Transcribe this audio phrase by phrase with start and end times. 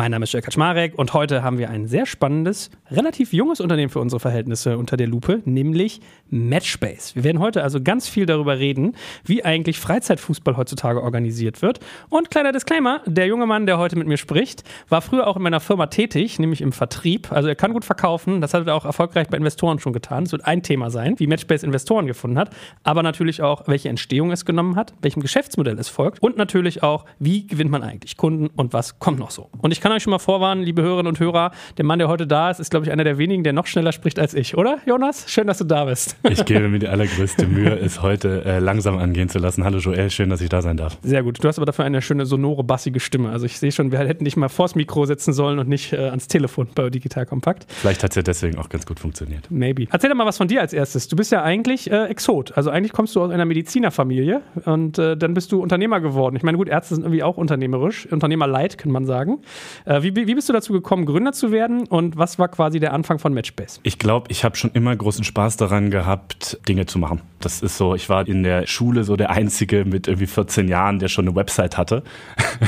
[0.00, 3.90] Mein Name ist Jörg Kaczmarek und heute haben wir ein sehr spannendes, relativ junges Unternehmen
[3.90, 7.16] für unsere Verhältnisse unter der Lupe, nämlich Matchbase.
[7.16, 11.80] Wir werden heute also ganz viel darüber reden, wie eigentlich Freizeitfußball heutzutage organisiert wird.
[12.08, 15.42] Und kleiner Disclaimer, der junge Mann, der heute mit mir spricht, war früher auch in
[15.42, 17.30] meiner Firma tätig, nämlich im Vertrieb.
[17.30, 20.22] Also er kann gut verkaufen, das hat er auch erfolgreich bei Investoren schon getan.
[20.22, 22.48] Es wird ein Thema sein, wie Matchbase Investoren gefunden hat,
[22.84, 27.04] aber natürlich auch, welche Entstehung es genommen hat, welchem Geschäftsmodell es folgt und natürlich auch,
[27.18, 29.50] wie gewinnt man eigentlich Kunden und was kommt noch so.
[29.60, 32.06] Und ich kann kann euch schon mal vorwarnen, liebe Hörerinnen und Hörer, der Mann, der
[32.06, 34.56] heute da ist, ist, glaube ich, einer der wenigen, der noch schneller spricht als ich,
[34.56, 35.24] oder, Jonas?
[35.28, 36.16] Schön, dass du da bist.
[36.22, 39.64] Ich gebe mir die allergrößte Mühe, es heute äh, langsam angehen zu lassen.
[39.64, 40.96] Hallo Joel, schön, dass ich da sein darf.
[41.02, 41.42] Sehr gut.
[41.42, 43.30] Du hast aber dafür eine schöne, sonore, bassige Stimme.
[43.30, 45.96] Also ich sehe schon, wir hätten dich mal vors Mikro setzen sollen und nicht äh,
[45.96, 47.66] ans Telefon bei Digital Kompakt.
[47.68, 49.50] Vielleicht hat es ja deswegen auch ganz gut funktioniert.
[49.50, 49.86] Maybe.
[49.90, 51.08] Erzähl doch mal was von dir als erstes.
[51.08, 52.56] Du bist ja eigentlich äh, Exot.
[52.56, 56.36] Also eigentlich kommst du aus einer Medizinerfamilie und äh, dann bist du Unternehmer geworden.
[56.36, 58.06] Ich meine, gut, Ärzte sind irgendwie auch unternehmerisch.
[58.06, 59.40] Unternehmerleid, kann man sagen.
[59.84, 62.92] Äh, wie, wie bist du dazu gekommen, Gründer zu werden und was war quasi der
[62.92, 63.80] Anfang von Matchbase?
[63.82, 67.20] Ich glaube, ich habe schon immer großen Spaß daran gehabt, Dinge zu machen.
[67.40, 70.98] Das ist so, ich war in der Schule so der Einzige mit irgendwie 14 Jahren,
[70.98, 72.02] der schon eine Website hatte,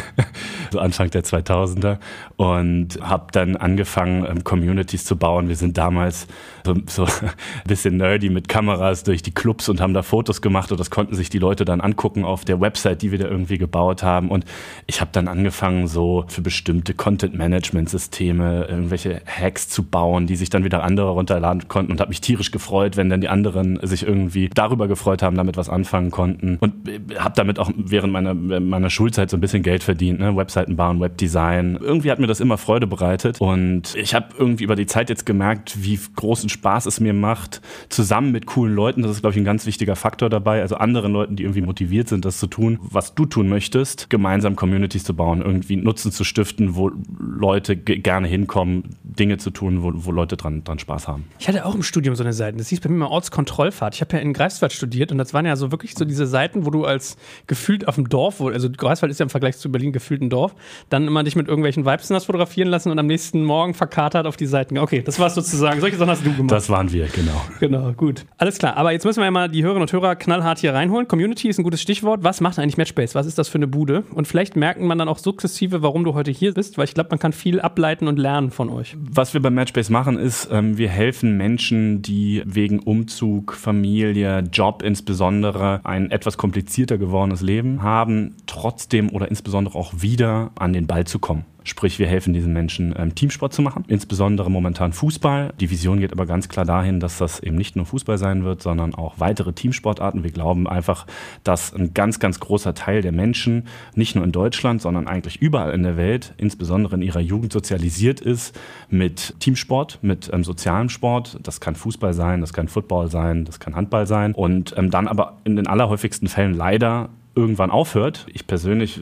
[0.72, 1.98] so Anfang der 2000er
[2.36, 5.48] und habe dann angefangen, ähm, Communities zu bauen.
[5.48, 6.26] Wir sind damals
[6.64, 7.30] so, so ein
[7.66, 10.72] bisschen nerdy mit Kameras durch die Clubs und haben da Fotos gemacht.
[10.72, 13.58] Und das konnten sich die Leute dann angucken auf der Website, die wir da irgendwie
[13.58, 14.30] gebaut haben.
[14.30, 14.46] Und
[14.86, 20.64] ich habe dann angefangen, so für bestimmte Content-Management-Systeme irgendwelche Hacks zu bauen, die sich dann
[20.64, 24.48] wieder andere runterladen konnten und habe mich tierisch gefreut, wenn dann die anderen sich irgendwie
[24.62, 26.56] darüber gefreut haben, damit was anfangen konnten.
[26.60, 30.36] Und äh, habe damit auch während meiner, meiner Schulzeit so ein bisschen Geld verdient, ne?
[30.36, 31.78] Webseiten bauen, Webdesign.
[31.80, 33.40] Irgendwie hat mir das immer Freude bereitet.
[33.40, 37.60] Und ich habe irgendwie über die Zeit jetzt gemerkt, wie großen Spaß es mir macht,
[37.88, 41.12] zusammen mit coolen Leuten, das ist, glaube ich, ein ganz wichtiger Faktor dabei, also anderen
[41.12, 45.14] Leuten, die irgendwie motiviert sind, das zu tun, was du tun möchtest, gemeinsam Communities zu
[45.14, 50.36] bauen, irgendwie Nutzen zu stiften, wo Leute gerne hinkommen, Dinge zu tun, wo, wo Leute
[50.36, 51.24] dran, dran Spaß haben.
[51.38, 52.58] Ich hatte auch im Studium so eine Seite.
[52.58, 53.94] Das hieß bei mir mal Ortskontrollfahrt.
[53.94, 56.66] Ich habe ja in Greifswald studiert und das waren ja so wirklich so diese Seiten,
[56.66, 59.92] wo du als gefühlt auf dem Dorf, also Greifswald ist ja im Vergleich zu Berlin
[59.92, 60.54] gefühlt ein Dorf,
[60.88, 64.36] dann immer dich mit irgendwelchen Vibes hast fotografieren lassen und am nächsten Morgen verkatert auf
[64.36, 64.78] die Seiten.
[64.78, 65.80] Okay, das war sozusagen.
[65.80, 66.50] Solche Sachen hast du gemacht.
[66.50, 67.40] Das waren wir, genau.
[67.60, 68.24] Genau, gut.
[68.38, 68.76] Alles klar.
[68.76, 71.08] Aber jetzt müssen wir ja mal die Hörerinnen und Hörer knallhart hier reinholen.
[71.08, 72.24] Community ist ein gutes Stichwort.
[72.24, 73.14] Was macht eigentlich Matchbase?
[73.14, 74.04] Was ist das für eine Bude?
[74.14, 77.10] Und vielleicht merken man dann auch sukzessive, warum du heute hier bist, weil ich glaube,
[77.10, 78.96] man kann viel ableiten und lernen von euch.
[78.98, 84.82] Was wir bei Matchbase machen, ist, ähm, wir helfen Menschen, die wegen Umzug, Familie, Job
[84.82, 91.06] insbesondere ein etwas komplizierter gewordenes Leben haben, trotzdem oder insbesondere auch wieder an den Ball
[91.06, 91.44] zu kommen.
[91.64, 95.52] Sprich, wir helfen diesen Menschen, ähm, Teamsport zu machen, insbesondere momentan Fußball.
[95.60, 98.62] Die Vision geht aber ganz klar dahin, dass das eben nicht nur Fußball sein wird,
[98.62, 100.24] sondern auch weitere Teamsportarten.
[100.24, 101.06] Wir glauben einfach,
[101.44, 105.72] dass ein ganz, ganz großer Teil der Menschen, nicht nur in Deutschland, sondern eigentlich überall
[105.72, 108.58] in der Welt, insbesondere in ihrer Jugend sozialisiert ist
[108.90, 111.38] mit Teamsport, mit ähm, sozialem Sport.
[111.42, 114.34] Das kann Fußball sein, das kann Football sein, das kann Handball sein.
[114.34, 118.26] Und ähm, dann aber in den allerhäufigsten Fällen leider irgendwann aufhört.
[118.32, 119.00] Ich persönlich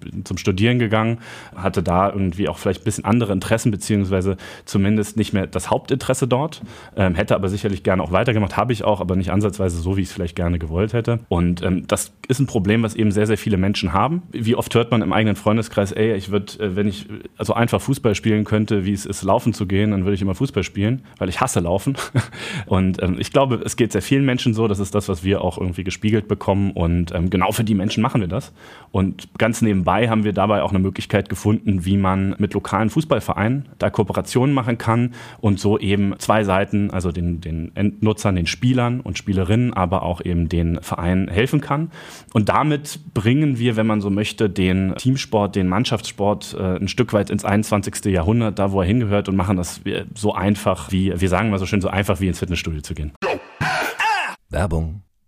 [0.00, 1.18] bin zum Studieren gegangen,
[1.54, 6.26] hatte da irgendwie auch vielleicht ein bisschen andere Interessen, beziehungsweise zumindest nicht mehr das Hauptinteresse
[6.26, 6.62] dort.
[6.96, 10.02] Ähm, hätte aber sicherlich gerne auch weitergemacht, habe ich auch, aber nicht ansatzweise so, wie
[10.02, 11.20] ich es vielleicht gerne gewollt hätte.
[11.28, 14.22] Und ähm, das ist ein Problem, was eben sehr, sehr viele Menschen haben.
[14.32, 17.06] Wie oft hört man im eigenen Freundeskreis, ey, ich würde, äh, wenn ich
[17.36, 20.34] also einfach Fußball spielen könnte, wie es ist, laufen zu gehen, dann würde ich immer
[20.34, 21.96] Fußball spielen, weil ich hasse Laufen.
[22.66, 24.68] Und ähm, ich glaube, es geht sehr vielen Menschen so.
[24.68, 26.70] Das ist das, was wir auch irgendwie gespiegelt bekommen.
[26.70, 28.52] Und ähm, genau für die Menschen machen wir das.
[28.92, 33.68] Und ganz nebenbei haben wir dabei auch eine Möglichkeit gefunden, wie man mit lokalen Fußballvereinen
[33.78, 39.00] da Kooperationen machen kann und so eben zwei Seiten, also den, den Endnutzern, den Spielern
[39.00, 41.90] und Spielerinnen, aber auch eben den Vereinen helfen kann.
[42.32, 47.12] Und damit bringen wir, wenn man so möchte, den Teamsport, den Mannschaftssport äh, ein Stück
[47.12, 48.04] weit ins 21.
[48.04, 49.80] Jahrhundert, da wo er hingehört und machen das
[50.14, 53.12] so einfach wie, wir sagen mal so schön, so einfach wie ins Fitnessstudio zu gehen.
[54.48, 55.02] Werbung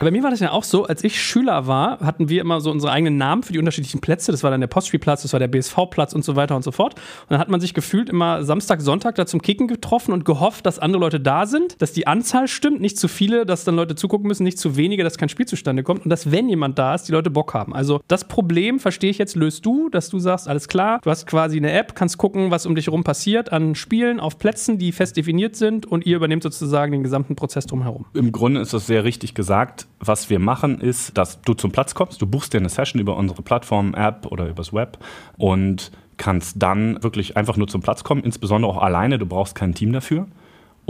[0.00, 2.70] Bei mir war das ja auch so, als ich Schüler war, hatten wir immer so
[2.70, 4.32] unsere eigenen Namen für die unterschiedlichen Plätze.
[4.32, 6.94] Das war dann der Postspielplatz, das war der BSV-Platz und so weiter und so fort.
[6.94, 10.64] Und dann hat man sich gefühlt immer Samstag, Sonntag da zum Kicken getroffen und gehofft,
[10.64, 13.94] dass andere Leute da sind, dass die Anzahl stimmt, nicht zu viele, dass dann Leute
[13.94, 16.94] zugucken müssen, nicht zu wenige, dass kein Spiel zustande kommt und dass, wenn jemand da
[16.94, 17.74] ist, die Leute Bock haben.
[17.74, 21.26] Also das Problem, verstehe ich jetzt, löst du, dass du sagst, alles klar, du hast
[21.26, 24.92] quasi eine App, kannst gucken, was um dich herum passiert an Spielen auf Plätzen, die
[24.92, 28.06] fest definiert sind und ihr übernehmt sozusagen den gesamten Prozess drumherum.
[28.14, 29.89] Im Grunde ist das sehr richtig gesagt.
[29.98, 33.16] Was wir machen, ist, dass du zum Platz kommst, du buchst dir eine Session über
[33.16, 34.98] unsere Plattform, App oder übers Web
[35.36, 39.74] und kannst dann wirklich einfach nur zum Platz kommen, insbesondere auch alleine, du brauchst kein
[39.74, 40.26] Team dafür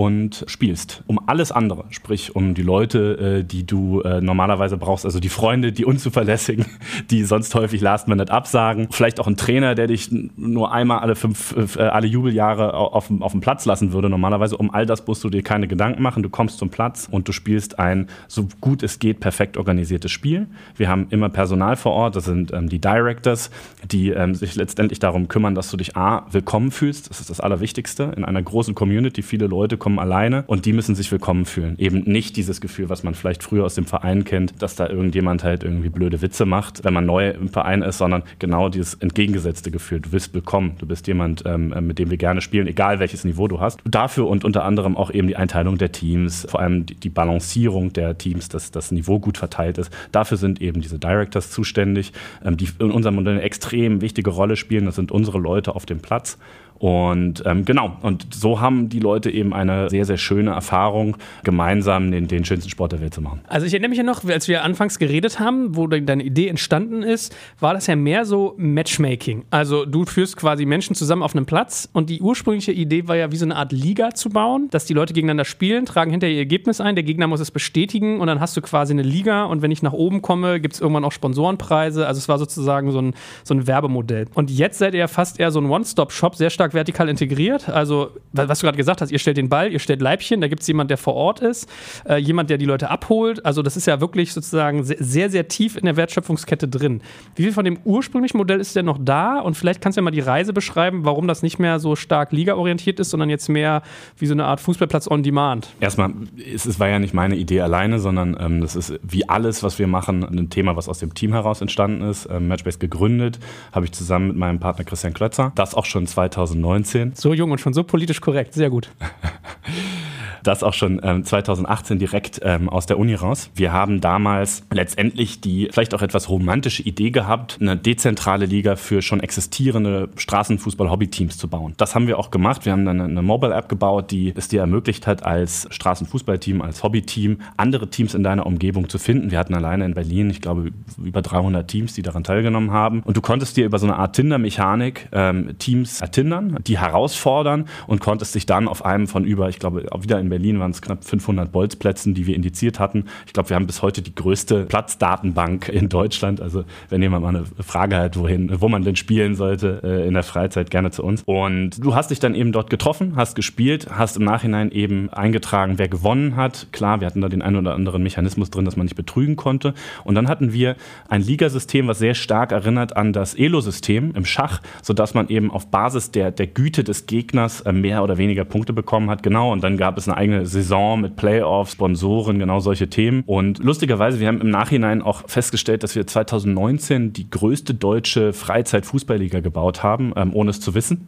[0.00, 1.02] und spielst.
[1.08, 5.28] Um alles andere, sprich um die Leute, äh, die du äh, normalerweise brauchst, also die
[5.28, 6.64] Freunde, die unzuverlässigen,
[7.10, 8.88] die sonst häufig Last Minute absagen.
[8.90, 13.32] Vielleicht auch ein Trainer, der dich nur einmal alle fünf, äh, alle Jubeljahre auf, auf
[13.32, 14.08] dem Platz lassen würde.
[14.08, 16.22] Normalerweise um all das musst du dir keine Gedanken machen.
[16.22, 20.46] Du kommst zum Platz und du spielst ein so gut es geht perfekt organisiertes Spiel.
[20.76, 23.50] Wir haben immer Personal vor Ort, das sind ähm, die Directors,
[23.90, 27.10] die ähm, sich letztendlich darum kümmern, dass du dich A, willkommen fühlst.
[27.10, 28.14] Das ist das Allerwichtigste.
[28.16, 31.74] In einer großen Community, viele Leute kommen alleine und die müssen sich willkommen fühlen.
[31.78, 35.44] Eben nicht dieses Gefühl, was man vielleicht früher aus dem Verein kennt, dass da irgendjemand
[35.44, 39.70] halt irgendwie blöde Witze macht, wenn man neu im Verein ist, sondern genau dieses entgegengesetzte
[39.70, 40.00] Gefühl.
[40.00, 43.48] Du bist willkommen, du bist jemand, ähm, mit dem wir gerne spielen, egal welches Niveau
[43.48, 43.80] du hast.
[43.84, 47.92] Dafür und unter anderem auch eben die Einteilung der Teams, vor allem die, die Balancierung
[47.92, 49.92] der Teams, dass das Niveau gut verteilt ist.
[50.12, 52.12] Dafür sind eben diese Directors zuständig,
[52.44, 54.84] ähm, die in unserem Modell eine extrem wichtige Rolle spielen.
[54.86, 56.38] Das sind unsere Leute auf dem Platz.
[56.80, 62.10] Und ähm, genau, und so haben die Leute eben eine sehr, sehr schöne Erfahrung, gemeinsam
[62.10, 63.42] den, den schönsten Sport der Welt zu machen.
[63.48, 67.02] Also ich erinnere mich ja noch, als wir anfangs geredet haben, wo deine Idee entstanden
[67.02, 69.44] ist, war das ja mehr so Matchmaking.
[69.50, 73.30] Also du führst quasi Menschen zusammen auf einem Platz und die ursprüngliche Idee war ja
[73.30, 76.38] wie so eine Art Liga zu bauen, dass die Leute gegeneinander spielen, tragen hinter ihr
[76.38, 79.60] Ergebnis ein, der Gegner muss es bestätigen und dann hast du quasi eine Liga und
[79.60, 82.06] wenn ich nach oben komme, gibt es irgendwann auch Sponsorenpreise.
[82.06, 84.28] Also es war sozusagen so ein, so ein Werbemodell.
[84.32, 87.68] Und jetzt seid ihr ja fast eher so ein One-Stop-Shop, sehr stark stark vertikal integriert.
[87.68, 90.62] Also, was du gerade gesagt hast, ihr stellt den Ball, ihr stellt Leibchen, da gibt
[90.62, 91.68] es jemanden, der vor Ort ist,
[92.08, 93.44] äh, jemand, der die Leute abholt.
[93.44, 97.02] Also, das ist ja wirklich sozusagen sehr, sehr tief in der Wertschöpfungskette drin.
[97.34, 99.40] Wie viel von dem ursprünglichen Modell ist denn noch da?
[99.40, 102.32] Und vielleicht kannst du ja mal die Reise beschreiben, warum das nicht mehr so stark
[102.32, 103.82] ligaorientiert ist, sondern jetzt mehr
[104.16, 105.68] wie so eine Art Fußballplatz on Demand.
[105.80, 106.12] Erstmal,
[106.52, 109.78] es, es war ja nicht meine Idee alleine, sondern ähm, das ist wie alles, was
[109.78, 112.28] wir machen, ein Thema, was aus dem Team heraus entstanden ist.
[112.30, 113.38] Ähm, Matchbase gegründet,
[113.72, 115.52] habe ich zusammen mit meinem Partner Christian Klötzer.
[115.54, 117.12] Das auch schon 2009 2019.
[117.14, 118.90] So jung und schon so politisch korrekt, sehr gut.
[120.42, 123.50] das auch schon ähm, 2018 direkt ähm, aus der Uni raus.
[123.54, 129.02] Wir haben damals letztendlich die vielleicht auch etwas romantische Idee gehabt, eine dezentrale Liga für
[129.02, 131.74] schon existierende Straßenfußball-Hobbyteams zu bauen.
[131.76, 132.64] Das haben wir auch gemacht.
[132.64, 137.38] Wir haben dann eine Mobile-App gebaut, die es dir ermöglicht hat, als Straßenfußballteam, als Hobbyteam
[137.56, 139.30] andere Teams in deiner Umgebung zu finden.
[139.30, 140.70] Wir hatten alleine in Berlin, ich glaube,
[141.02, 143.02] über 300 Teams, die daran teilgenommen haben.
[143.04, 148.00] Und du konntest dir über so eine Art Tinder-Mechanik ähm, Teams ertindern, die herausfordern und
[148.00, 151.04] konntest dich dann auf einem von über, ich glaube, wieder in Berlin waren es knapp
[151.04, 153.04] 500 Bolzplätzen, die wir indiziert hatten.
[153.26, 156.40] Ich glaube, wir haben bis heute die größte Platzdatenbank in Deutschland.
[156.40, 160.14] Also wenn jemand mal eine Frage hat, wohin, wo man denn spielen sollte äh, in
[160.14, 161.22] der Freizeit, gerne zu uns.
[161.26, 165.78] Und du hast dich dann eben dort getroffen, hast gespielt, hast im Nachhinein eben eingetragen,
[165.78, 166.68] wer gewonnen hat.
[166.72, 169.74] Klar, wir hatten da den einen oder anderen Mechanismus drin, dass man nicht betrügen konnte.
[170.04, 170.76] Und dann hatten wir
[171.08, 175.70] ein Ligasystem, was sehr stark erinnert an das Elo-System im Schach, sodass man eben auf
[175.70, 179.22] Basis der, der Güte des Gegners äh, mehr oder weniger Punkte bekommen hat.
[179.22, 183.22] Genau, und dann gab es eine eigene Saison mit Playoffs, Sponsoren, genau solche Themen.
[183.24, 189.40] Und lustigerweise, wir haben im Nachhinein auch festgestellt, dass wir 2019 die größte deutsche Freizeit-Fußballliga
[189.40, 191.06] gebaut haben, ähm, ohne es zu wissen.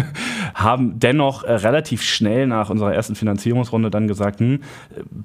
[0.54, 4.60] haben dennoch äh, relativ schnell nach unserer ersten Finanzierungsrunde dann gesagt, hm,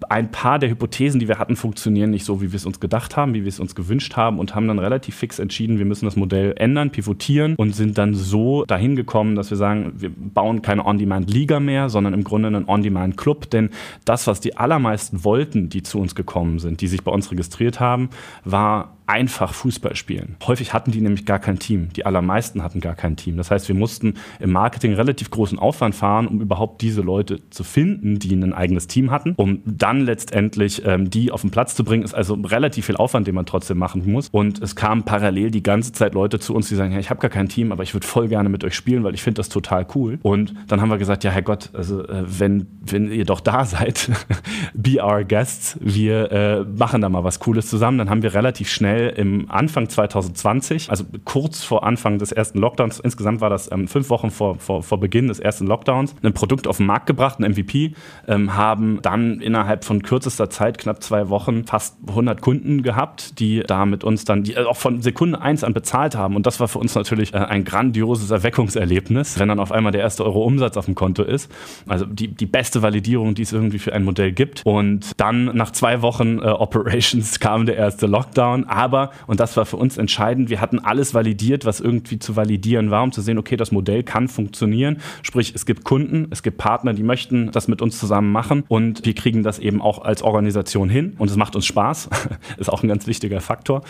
[0.10, 3.18] ein paar der Hypothesen, die wir hatten, funktionieren nicht so, wie wir es uns gedacht
[3.18, 6.06] haben, wie wir es uns gewünscht haben und haben dann relativ fix entschieden, wir müssen
[6.06, 10.62] das Modell ändern, pivotieren und sind dann so dahin gekommen, dass wir sagen, wir bauen
[10.62, 13.70] keine On-Demand-Liga mehr, sondern im Grunde einen On-Demand-Club, denn
[14.06, 17.80] das, was die allermeisten wollten, die zu uns gekommen sind, die sich bei uns registriert
[17.80, 18.10] haben,
[18.44, 20.36] war einfach Fußball spielen.
[20.46, 21.90] Häufig hatten die nämlich gar kein Team.
[21.96, 23.38] Die allermeisten hatten gar kein Team.
[23.38, 27.64] Das heißt, wir mussten im Marketing relativ großen Aufwand fahren, um überhaupt diese Leute zu
[27.64, 31.84] finden, die ein eigenes Team hatten, um dann letztendlich ähm, die auf den Platz zu
[31.84, 32.04] bringen.
[32.04, 34.30] Ist also relativ viel Aufwand, den man trotzdem machen muss.
[34.30, 37.20] Und es kamen parallel die ganze Zeit Leute zu uns, die sagen, ja, ich habe
[37.20, 39.50] gar kein Team, aber ich würde voll gerne mit euch spielen, weil ich finde das
[39.50, 40.20] total cool.
[40.24, 44.10] Und dann haben wir gesagt, ja, Herrgott, also äh, wenn, wenn ihr doch da seid,
[44.74, 48.00] be our guests, wir äh, machen da mal was Cooles zusammen.
[48.00, 52.60] Dann haben wir relativ schnell schnell im Anfang 2020, also kurz vor Anfang des ersten
[52.60, 56.34] Lockdowns, insgesamt war das ähm, fünf Wochen vor, vor, vor Beginn des ersten Lockdowns, ein
[56.34, 57.94] Produkt auf den Markt gebracht, ein MVP,
[58.28, 63.62] ähm, haben dann innerhalb von kürzester Zeit, knapp zwei Wochen, fast 100 Kunden gehabt, die
[63.66, 66.36] da mit uns dann, die auch von Sekunde eins an bezahlt haben.
[66.36, 70.02] Und das war für uns natürlich äh, ein grandioses Erweckungserlebnis, wenn dann auf einmal der
[70.02, 71.52] erste Euro Umsatz auf dem Konto ist.
[71.88, 74.62] Also die, die beste Validierung, die es irgendwie für ein Modell gibt.
[74.66, 78.66] Und dann nach zwei Wochen äh, Operations kam der erste Lockdown.
[78.66, 82.36] Aber aber, und das war für uns entscheidend, wir hatten alles validiert, was irgendwie zu
[82.36, 84.98] validieren war, um zu sehen, okay, das Modell kann funktionieren.
[85.24, 89.04] Sprich, es gibt Kunden, es gibt Partner, die möchten das mit uns zusammen machen und
[89.04, 92.10] wir kriegen das eben auch als Organisation hin und es macht uns Spaß.
[92.58, 93.82] Ist auch ein ganz wichtiger Faktor.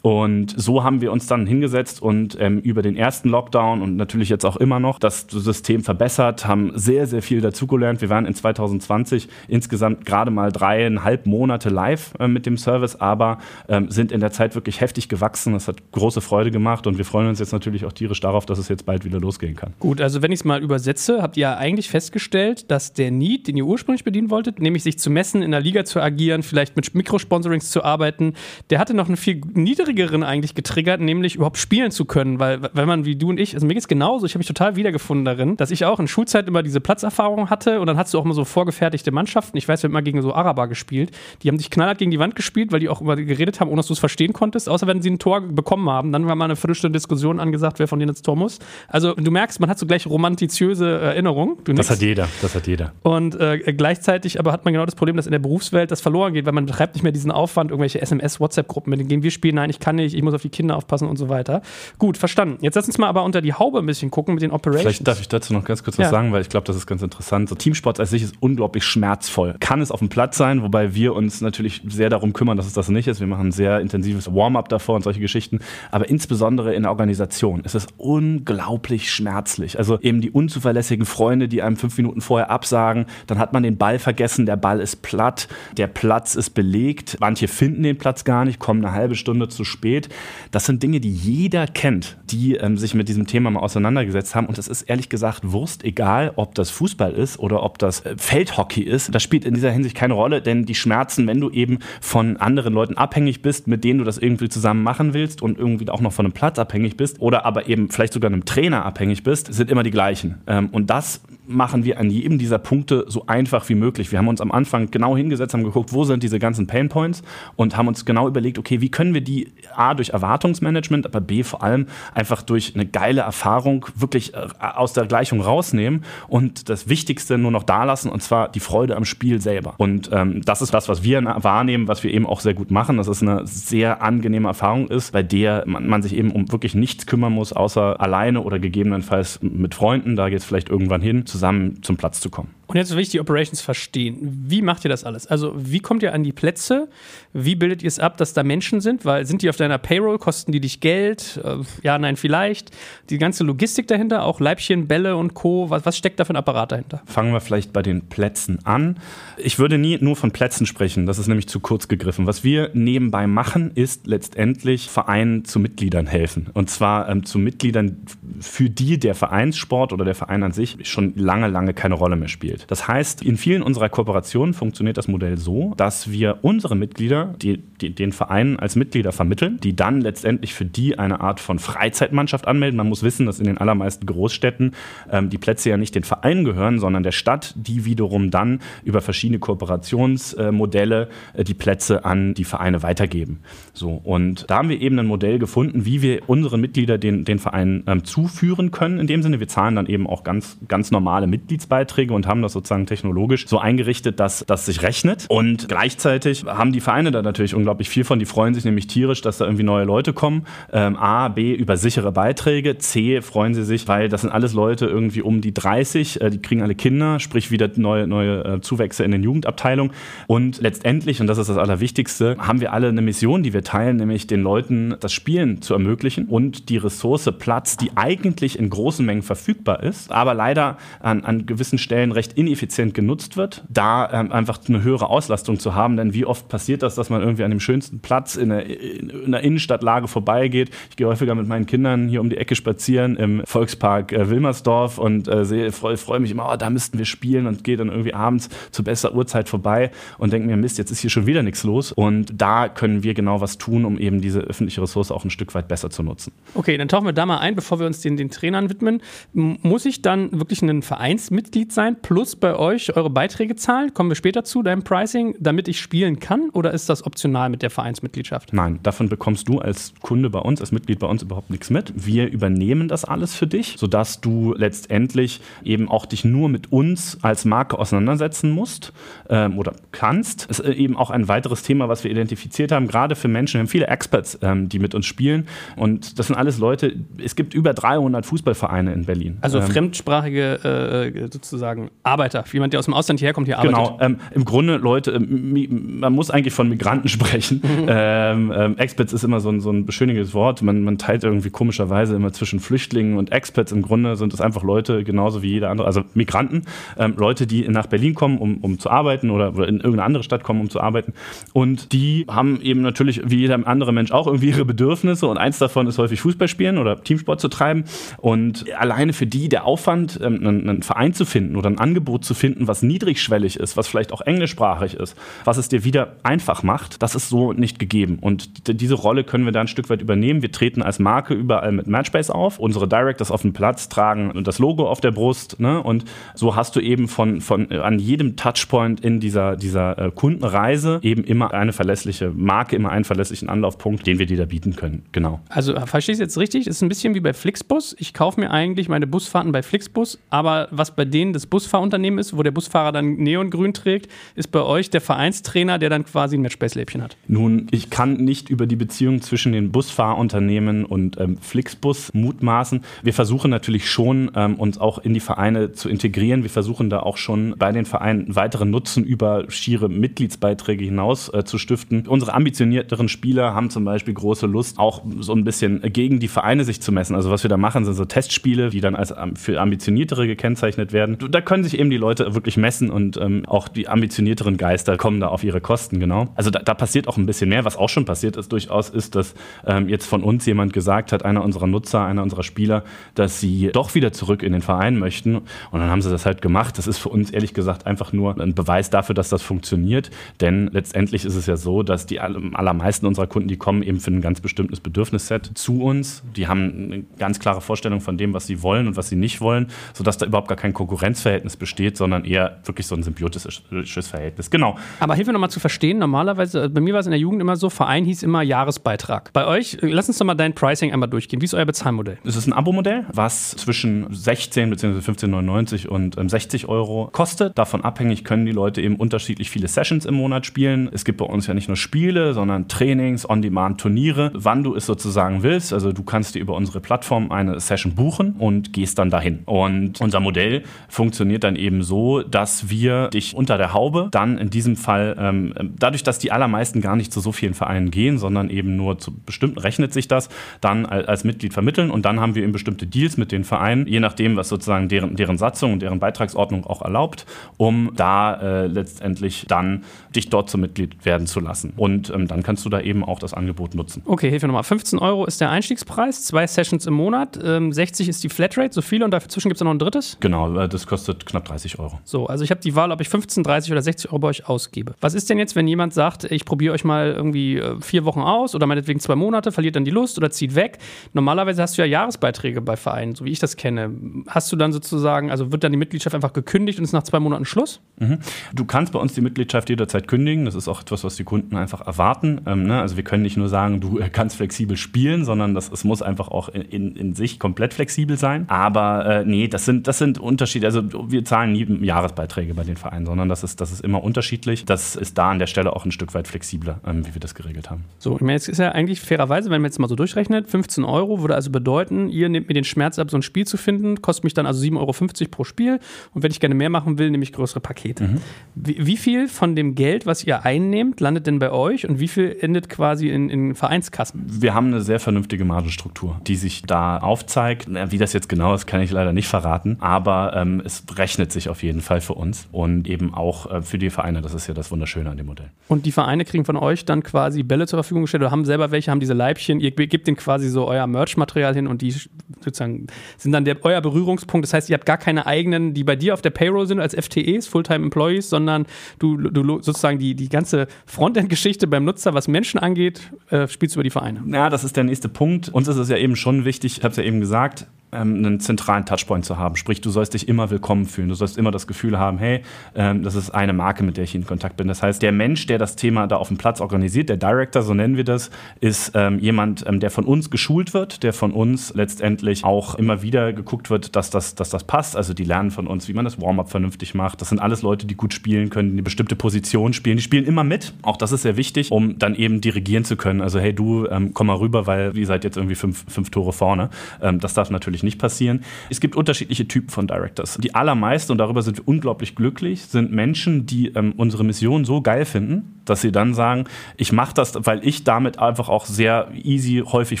[0.04, 4.28] Und so haben wir uns dann hingesetzt und ähm, über den ersten Lockdown und natürlich
[4.28, 8.02] jetzt auch immer noch das System verbessert, haben sehr, sehr viel dazugelernt.
[8.02, 13.38] Wir waren in 2020 insgesamt gerade mal dreieinhalb Monate live äh, mit dem Service, aber
[13.66, 15.54] ähm, sind in der Zeit wirklich heftig gewachsen.
[15.54, 18.58] Das hat große Freude gemacht und wir freuen uns jetzt natürlich auch tierisch darauf, dass
[18.58, 19.72] es jetzt bald wieder losgehen kann.
[19.78, 23.56] Gut, also wenn ich es mal übersetze, habt ihr eigentlich festgestellt, dass der Need, den
[23.56, 26.94] ihr ursprünglich bedienen wolltet, nämlich sich zu messen, in der Liga zu agieren, vielleicht mit
[26.94, 28.34] Mikrosponsorings zu arbeiten,
[28.68, 32.40] der hatte noch eine viel niedrigere Triggerin eigentlich getriggert, nämlich überhaupt spielen zu können.
[32.40, 34.48] Weil, wenn man wie du und ich, also mir geht es genauso, ich habe mich
[34.48, 38.12] total wiedergefunden darin, dass ich auch in Schulzeit immer diese Platzerfahrung hatte und dann hast
[38.12, 39.56] du auch immer so vorgefertigte Mannschaften.
[39.56, 41.12] Ich weiß, wir haben immer gegen so Araber gespielt.
[41.42, 43.76] Die haben sich knallhart gegen die Wand gespielt, weil die auch immer geredet haben, ohne
[43.76, 46.12] dass du es verstehen konntest, außer wenn sie ein Tor bekommen haben.
[46.12, 48.58] Dann war mal eine Viertelstunde Diskussion angesagt, wer von denen ins Tor muss.
[48.88, 51.56] Also du merkst, man hat so gleich romantiziöse Erinnerungen.
[51.66, 52.92] das hat jeder, das hat jeder.
[53.02, 56.32] Und äh, gleichzeitig aber hat man genau das Problem, dass in der Berufswelt das verloren
[56.32, 59.56] geht, weil man betreibt nicht mehr diesen Aufwand, irgendwelche SMS, WhatsApp-Gruppen, mit denen wir spielen.
[59.56, 61.60] Nein, ich kann nicht, ich muss auf die Kinder aufpassen und so weiter.
[61.98, 62.56] Gut, verstanden.
[62.62, 64.82] Jetzt lass uns mal aber unter die Haube ein bisschen gucken mit den Operations.
[64.82, 66.10] Vielleicht darf ich dazu noch ganz kurz was ja.
[66.10, 67.50] sagen, weil ich glaube, das ist ganz interessant.
[67.50, 69.56] So Teamsport als sich ist unglaublich schmerzvoll.
[69.60, 72.72] Kann es auf dem Platz sein, wobei wir uns natürlich sehr darum kümmern, dass es
[72.72, 73.20] das nicht ist.
[73.20, 75.58] Wir machen ein sehr intensives Warm-up davor und solche Geschichten.
[75.90, 79.78] Aber insbesondere in der Organisation ist es unglaublich schmerzlich.
[79.78, 83.76] Also eben die unzuverlässigen Freunde, die einem fünf Minuten vorher absagen, dann hat man den
[83.76, 87.18] Ball vergessen, der Ball ist platt, der Platz ist belegt.
[87.20, 90.08] Manche finden den Platz gar nicht, kommen eine halbe Stunde zu spät.
[90.50, 94.46] Das sind Dinge, die jeder kennt, die ähm, sich mit diesem Thema mal auseinandergesetzt haben.
[94.46, 98.14] Und es ist ehrlich gesagt Wurst, egal ob das Fußball ist oder ob das äh,
[98.16, 99.14] Feldhockey ist.
[99.14, 102.74] Das spielt in dieser Hinsicht keine Rolle, denn die Schmerzen, wenn du eben von anderen
[102.74, 106.12] Leuten abhängig bist, mit denen du das irgendwie zusammen machen willst und irgendwie auch noch
[106.12, 109.70] von einem Platz abhängig bist oder aber eben vielleicht sogar einem Trainer abhängig bist, sind
[109.70, 110.42] immer die gleichen.
[110.46, 114.10] Ähm, und das machen wir an jedem dieser Punkte so einfach wie möglich.
[114.10, 117.22] Wir haben uns am Anfang genau hingesetzt, haben geguckt, wo sind diese ganzen Pain Points
[117.56, 121.42] und haben uns genau überlegt, okay, wie können wir die A durch Erwartungsmanagement, aber B
[121.42, 126.88] vor allem einfach durch eine geile Erfahrung wirklich äh, aus der Gleichung rausnehmen und das
[126.88, 129.74] Wichtigste nur noch da lassen und zwar die Freude am Spiel selber.
[129.78, 132.96] Und ähm, das ist das, was wir wahrnehmen, was wir eben auch sehr gut machen,
[132.96, 136.74] dass es eine sehr angenehme Erfahrung ist, bei der man, man sich eben um wirklich
[136.74, 141.26] nichts kümmern muss, außer alleine oder gegebenenfalls mit Freunden, da geht es vielleicht irgendwann hin,
[141.34, 142.54] zusammen zum Platz zu kommen.
[142.66, 144.18] Und jetzt will ich die Operations verstehen.
[144.20, 145.26] Wie macht ihr das alles?
[145.26, 146.88] Also, wie kommt ihr an die Plätze?
[147.32, 149.04] Wie bildet ihr es ab, dass da Menschen sind?
[149.04, 150.18] Weil sind die auf deiner Payroll?
[150.18, 151.40] Kosten die dich Geld?
[151.44, 152.70] Äh, ja, nein, vielleicht.
[153.10, 155.70] Die ganze Logistik dahinter, auch Leibchen, Bälle und Co.
[155.70, 157.02] Was, was steckt da für ein Apparat dahinter?
[157.06, 158.98] Fangen wir vielleicht bei den Plätzen an.
[159.36, 161.06] Ich würde nie nur von Plätzen sprechen.
[161.06, 162.26] Das ist nämlich zu kurz gegriffen.
[162.26, 166.48] Was wir nebenbei machen, ist letztendlich Vereinen zu Mitgliedern helfen.
[166.54, 167.98] Und zwar ähm, zu Mitgliedern,
[168.40, 172.28] für die der Vereinssport oder der Verein an sich schon lange, lange keine Rolle mehr
[172.28, 172.53] spielt.
[172.54, 172.70] Zählt.
[172.70, 177.58] Das heißt, in vielen unserer Kooperationen funktioniert das Modell so, dass wir unsere Mitglieder, die,
[177.80, 182.46] die den Verein als Mitglieder vermitteln, die dann letztendlich für die eine Art von Freizeitmannschaft
[182.46, 182.76] anmelden.
[182.76, 184.72] Man muss wissen, dass in den allermeisten Großstädten
[185.10, 189.00] ähm, die Plätze ja nicht den Verein gehören, sondern der Stadt, die wiederum dann über
[189.00, 193.40] verschiedene Kooperationsmodelle äh, die Plätze an die Vereine weitergeben.
[193.72, 197.38] So, und da haben wir eben ein Modell gefunden, wie wir unseren Mitglieder den, den
[197.38, 198.98] Verein ähm, zuführen können.
[198.98, 202.52] In dem Sinne, wir zahlen dann eben auch ganz, ganz normale Mitgliedsbeiträge und haben das
[202.52, 205.26] sozusagen technologisch so eingerichtet, dass das sich rechnet.
[205.28, 208.18] Und gleichzeitig haben die Vereine da natürlich unglaublich viel von.
[208.18, 210.46] Die freuen sich nämlich tierisch, dass da irgendwie neue Leute kommen.
[210.72, 212.78] Ähm, A, B, über sichere Beiträge.
[212.78, 216.40] C, freuen sie sich, weil das sind alles Leute irgendwie um die 30, äh, die
[216.40, 219.92] kriegen alle Kinder, sprich wieder neue, neue äh, Zuwächse in den Jugendabteilungen.
[220.26, 223.96] Und letztendlich, und das ist das Allerwichtigste, haben wir alle eine Mission, die wir teilen,
[223.96, 229.04] nämlich den Leuten das Spielen zu ermöglichen und die Ressource Platz, die eigentlich in großen
[229.04, 234.32] Mengen verfügbar ist, aber leider an, an gewissen Stellen recht ineffizient genutzt wird, da ähm,
[234.32, 235.96] einfach eine höhere Auslastung zu haben.
[235.96, 239.32] Denn wie oft passiert das, dass man irgendwie an dem schönsten Platz in der, in
[239.32, 240.70] der Innenstadtlage vorbeigeht?
[240.90, 244.98] Ich gehe häufiger mit meinen Kindern hier um die Ecke spazieren im Volkspark äh, Wilmersdorf
[244.98, 248.14] und äh, freue freu mich immer, oh, da müssten wir spielen und gehe dann irgendwie
[248.14, 251.64] abends zu bester Uhrzeit vorbei und denke mir, Mist, jetzt ist hier schon wieder nichts
[251.64, 251.92] los.
[251.92, 255.54] Und da können wir genau was tun, um eben diese öffentliche Ressource auch ein Stück
[255.54, 256.32] weit besser zu nutzen.
[256.54, 259.02] Okay, dann tauchen wir da mal ein, bevor wir uns den, den Trainern widmen.
[259.32, 263.92] Muss ich dann wirklich ein Vereinsmitglied sein, plus bei euch eure Beiträge zahlen?
[263.94, 266.50] Kommen wir später zu deinem Pricing, damit ich spielen kann?
[266.50, 268.52] Oder ist das optional mit der Vereinsmitgliedschaft?
[268.52, 271.92] Nein, davon bekommst du als Kunde bei uns, als Mitglied bei uns überhaupt nichts mit.
[271.94, 277.18] Wir übernehmen das alles für dich, sodass du letztendlich eben auch dich nur mit uns
[277.22, 278.92] als Marke auseinandersetzen musst
[279.28, 280.48] ähm, oder kannst.
[280.48, 283.54] Das ist eben auch ein weiteres Thema, was wir identifiziert haben, gerade für Menschen.
[283.54, 285.46] Wir haben viele Experts, ähm, die mit uns spielen.
[285.76, 289.38] Und das sind alles Leute, es gibt über 300 Fußballvereine in Berlin.
[289.40, 293.76] Also ähm, fremdsprachige äh, sozusagen Arbeiter, jemand, der aus dem Ausland hierher kommt, hier arbeitet.
[293.76, 297.60] Genau, ähm, im Grunde Leute, ähm, man muss eigentlich von Migranten sprechen.
[297.88, 300.62] ähm, ähm, Expats ist immer so ein, so ein beschönigendes Wort.
[300.62, 303.72] Man, man teilt irgendwie komischerweise immer zwischen Flüchtlingen und Expats.
[303.72, 306.62] Im Grunde sind es einfach Leute, genauso wie jeder andere, also Migranten,
[306.96, 310.22] ähm, Leute, die nach Berlin kommen, um, um zu arbeiten oder, oder in irgendeine andere
[310.22, 311.12] Stadt kommen, um zu arbeiten.
[311.52, 315.58] Und die haben eben natürlich, wie jeder andere Mensch auch, irgendwie ihre Bedürfnisse und eins
[315.58, 317.84] davon ist häufig Fußball spielen oder Teamsport zu treiben.
[318.18, 322.03] Und alleine für die der Aufwand, ähm, einen, einen Verein zu finden oder ein Angebot
[322.18, 326.62] zu finden, was niedrigschwellig ist, was vielleicht auch englischsprachig ist, was es dir wieder einfach
[326.62, 328.18] macht, das ist so nicht gegeben.
[328.20, 330.42] Und diese Rolle können wir da ein Stück weit übernehmen.
[330.42, 332.58] Wir treten als Marke überall mit Matchbase auf.
[332.58, 335.60] Unsere Directors auf dem Platz tragen das Logo auf der Brust.
[335.60, 335.82] Ne?
[335.82, 340.10] Und so hast du eben von, von äh, an jedem Touchpoint in dieser, dieser äh,
[340.10, 344.76] Kundenreise eben immer eine verlässliche Marke, immer einen verlässlichen Anlaufpunkt, den wir dir da bieten
[344.76, 345.04] können.
[345.12, 345.40] Genau.
[345.48, 346.66] Also verstehe ich es jetzt richtig?
[346.66, 347.96] Es ist ein bisschen wie bei Flixbus.
[347.98, 352.36] Ich kaufe mir eigentlich meine Busfahrten bei Flixbus, aber was bei denen das Busfahrunternehmen ist,
[352.36, 356.42] wo der Busfahrer dann Neongrün trägt, ist bei euch der Vereinstrainer, der dann quasi ein
[356.42, 357.16] Matchbase-Läppchen hat.
[357.28, 362.82] Nun, ich kann nicht über die Beziehung zwischen den Busfahrunternehmen und ähm, Flixbus mutmaßen.
[363.02, 366.42] Wir versuchen natürlich schon, ähm, uns auch in die Vereine zu integrieren.
[366.42, 371.44] Wir versuchen da auch schon bei den Vereinen weiteren Nutzen über schiere Mitgliedsbeiträge hinaus äh,
[371.44, 372.06] zu stiften.
[372.06, 376.64] Unsere ambitionierteren Spieler haben zum Beispiel große Lust, auch so ein bisschen gegen die Vereine
[376.64, 377.14] sich zu messen.
[377.14, 381.18] Also was wir da machen, sind so Testspiele, die dann als für ambitioniertere gekennzeichnet werden.
[381.30, 385.20] Da können sich eben die Leute wirklich messen und ähm, auch die ambitionierteren Geister kommen
[385.20, 386.28] da auf ihre Kosten, genau.
[386.34, 387.64] Also da, da, passiert auch ein bisschen mehr.
[387.64, 389.34] Was auch schon passiert ist durchaus, ist, dass
[389.66, 392.84] ähm, jetzt von uns jemand gesagt hat, einer unserer Nutzer, einer unserer Spieler,
[393.14, 395.36] dass sie doch wieder zurück in den Verein möchten.
[395.36, 395.44] Und
[395.80, 396.78] dann haben sie das halt gemacht.
[396.78, 400.10] Das ist für uns ehrlich gesagt einfach nur ein Beweis dafür, dass das funktioniert.
[400.40, 404.10] Denn letztendlich ist es ja so, dass die allermeisten unserer Kunden, die kommen eben für
[404.10, 406.22] ein ganz bestimmtes Bedürfnisset zu uns.
[406.36, 409.40] Die haben eine ganz klare Vorstellung von dem, was sie wollen und was sie nicht
[409.40, 411.63] wollen, sodass da überhaupt gar kein Konkurrenzverhältnis besteht,
[411.96, 414.50] sondern eher wirklich so ein symbiotisches Verhältnis.
[414.50, 414.76] Genau.
[415.00, 417.56] Aber hilf mir nochmal zu verstehen, normalerweise, bei mir war es in der Jugend immer
[417.56, 419.32] so, Verein hieß immer Jahresbeitrag.
[419.32, 421.40] Bei euch, lass uns doch mal dein Pricing einmal durchgehen.
[421.40, 422.18] Wie ist euer Bezahlmodell?
[422.24, 424.98] Es ist ein Abo-Modell, was zwischen 16 bzw.
[424.98, 427.56] 15,99 und 60 ähm, Euro kostet.
[427.58, 430.88] Davon abhängig können die Leute eben unterschiedlich viele Sessions im Monat spielen.
[430.92, 435.42] Es gibt bei uns ja nicht nur Spiele, sondern Trainings, On-Demand-Turniere, wann du es sozusagen
[435.42, 435.72] willst.
[435.72, 439.40] Also du kannst dir über unsere Plattform eine Session buchen und gehst dann dahin.
[439.46, 444.50] Und unser Modell funktioniert dann eben so, dass wir dich unter der Haube dann in
[444.50, 448.50] diesem Fall, ähm, dadurch, dass die allermeisten gar nicht zu so vielen Vereinen gehen, sondern
[448.50, 450.28] eben nur zu bestimmten, rechnet sich das,
[450.60, 454.00] dann als Mitglied vermitteln und dann haben wir eben bestimmte Deals mit den Vereinen, je
[454.00, 459.46] nachdem, was sozusagen deren, deren Satzung und deren Beitragsordnung auch erlaubt, um da äh, letztendlich
[459.48, 461.72] dann dich dort zum Mitglied werden zu lassen.
[461.76, 464.02] Und ähm, dann kannst du da eben auch das Angebot nutzen.
[464.04, 464.62] Okay, Hilfe nochmal.
[464.62, 468.82] 15 Euro ist der Einstiegspreis, zwei Sessions im Monat, ähm, 60 ist die Flatrate, so
[468.82, 470.16] viele und dazwischen gibt es noch ein drittes?
[470.20, 472.00] Genau, äh, das kostet knapp 130 Euro.
[472.04, 474.48] So, also ich habe die Wahl, ob ich 15, 30 oder 60 Euro bei euch
[474.48, 474.94] ausgebe.
[475.00, 478.20] Was ist denn jetzt, wenn jemand sagt, ich probiere euch mal irgendwie äh, vier Wochen
[478.20, 480.78] aus oder meinetwegen zwei Monate, verliert dann die Lust oder zieht weg?
[481.12, 483.90] Normalerweise hast du ja Jahresbeiträge bei Vereinen, so wie ich das kenne.
[484.28, 487.20] Hast du dann sozusagen, also wird dann die Mitgliedschaft einfach gekündigt und ist nach zwei
[487.20, 487.80] Monaten Schluss?
[487.98, 488.18] Mhm.
[488.52, 490.44] Du kannst bei uns die Mitgliedschaft jederzeit kündigen.
[490.44, 492.40] Das ist auch etwas, was die Kunden einfach erwarten.
[492.46, 492.80] Ähm, ne?
[492.80, 496.28] Also wir können nicht nur sagen, du kannst flexibel spielen, sondern das, es muss einfach
[496.28, 498.44] auch in, in, in sich komplett flexibel sein.
[498.48, 500.66] Aber äh, nee, das sind, das sind Unterschiede.
[500.66, 504.64] Also wir zahlen nie Jahresbeiträge bei den Vereinen, sondern das ist, das ist immer unterschiedlich.
[504.64, 507.34] Das ist da an der Stelle auch ein Stück weit flexibler, ähm, wie wir das
[507.34, 507.84] geregelt haben.
[507.98, 510.84] So, ich meine, jetzt ist ja eigentlich fairerweise, wenn man jetzt mal so durchrechnet, 15
[510.84, 514.00] Euro würde also bedeuten, ihr nehmt mir den Schmerz ab, so ein Spiel zu finden,
[514.00, 515.80] kostet mich dann also 7,50 Euro pro Spiel.
[516.12, 518.04] Und wenn ich gerne mehr machen will, nehme ich größere Pakete.
[518.04, 518.20] Mhm.
[518.54, 522.08] Wie, wie, viel von dem Geld, was ihr einnehmt, landet denn bei euch und wie
[522.08, 524.22] viel endet quasi in, in Vereinskassen?
[524.26, 527.66] Wir haben eine sehr vernünftige Margenstruktur, die sich da aufzeigt.
[527.90, 531.48] Wie das jetzt genau ist, kann ich leider nicht verraten, aber ähm, es rechnet sich
[531.48, 534.22] auf jeden Fall für uns und eben auch äh, für die Vereine.
[534.22, 535.50] Das ist ja das Wunderschöne an dem Modell.
[535.68, 538.70] Und die Vereine kriegen von euch dann quasi Bälle zur Verfügung gestellt oder haben selber
[538.70, 541.92] welche, haben diese Leibchen, ihr gebt denen quasi so euer Merch-Material hin und die
[542.40, 544.44] sozusagen sind dann der, euer Berührungspunkt.
[544.46, 546.94] Das heißt, ihr habt gar keine eigenen, die bei dir auf der Payroll sind als
[546.94, 548.66] FTEs, Fulltime Employees, sondern
[548.98, 553.80] du, du sozusagen die, die ganze Frontend-Geschichte beim Nutzer, was Menschen angeht, äh, spielst du
[553.80, 554.22] über die Vereine.
[554.26, 555.48] Ja, das ist der nächste Punkt.
[555.48, 558.40] Uns ist es ja eben schon wichtig, ich habe es ja eben gesagt, ähm, einen
[558.40, 559.56] zentralen Touchpoint zu haben.
[559.56, 561.08] Sprich, du sollst dich immer willkommen fühlen.
[561.08, 562.42] Du sollst immer das Gefühl haben, hey,
[562.74, 564.68] ähm, das ist eine Marke, mit der ich in Kontakt bin.
[564.68, 567.74] Das heißt, der Mensch, der das Thema da auf dem Platz organisiert, der Director, so
[567.74, 568.30] nennen wir das,
[568.60, 573.02] ist ähm, jemand, ähm, der von uns geschult wird, der von uns letztendlich auch immer
[573.02, 574.96] wieder geguckt wird, dass das, dass das passt.
[574.96, 577.20] Also die lernen von uns, wie man das Warm-up vernünftig macht.
[577.20, 579.96] Das sind alles Leute, die gut spielen können, die eine bestimmte Position spielen.
[579.96, 580.74] Die spielen immer mit.
[580.82, 583.20] Auch das ist sehr wichtig, um dann eben dirigieren zu können.
[583.20, 586.70] Also hey, du komm mal rüber, weil ihr seid jetzt irgendwie fünf, fünf Tore vorne.
[587.00, 588.42] Das darf natürlich nicht passieren.
[588.70, 590.38] Es gibt unterschiedliche Typen von Directors.
[590.42, 594.82] Die allermeisten, und darüber sind wir unglaublich glücklich, sind Menschen, die ähm, unsere Mission so
[594.82, 596.44] geil finden, dass sie dann sagen,
[596.76, 600.00] ich mache das, weil ich damit einfach auch sehr easy häufig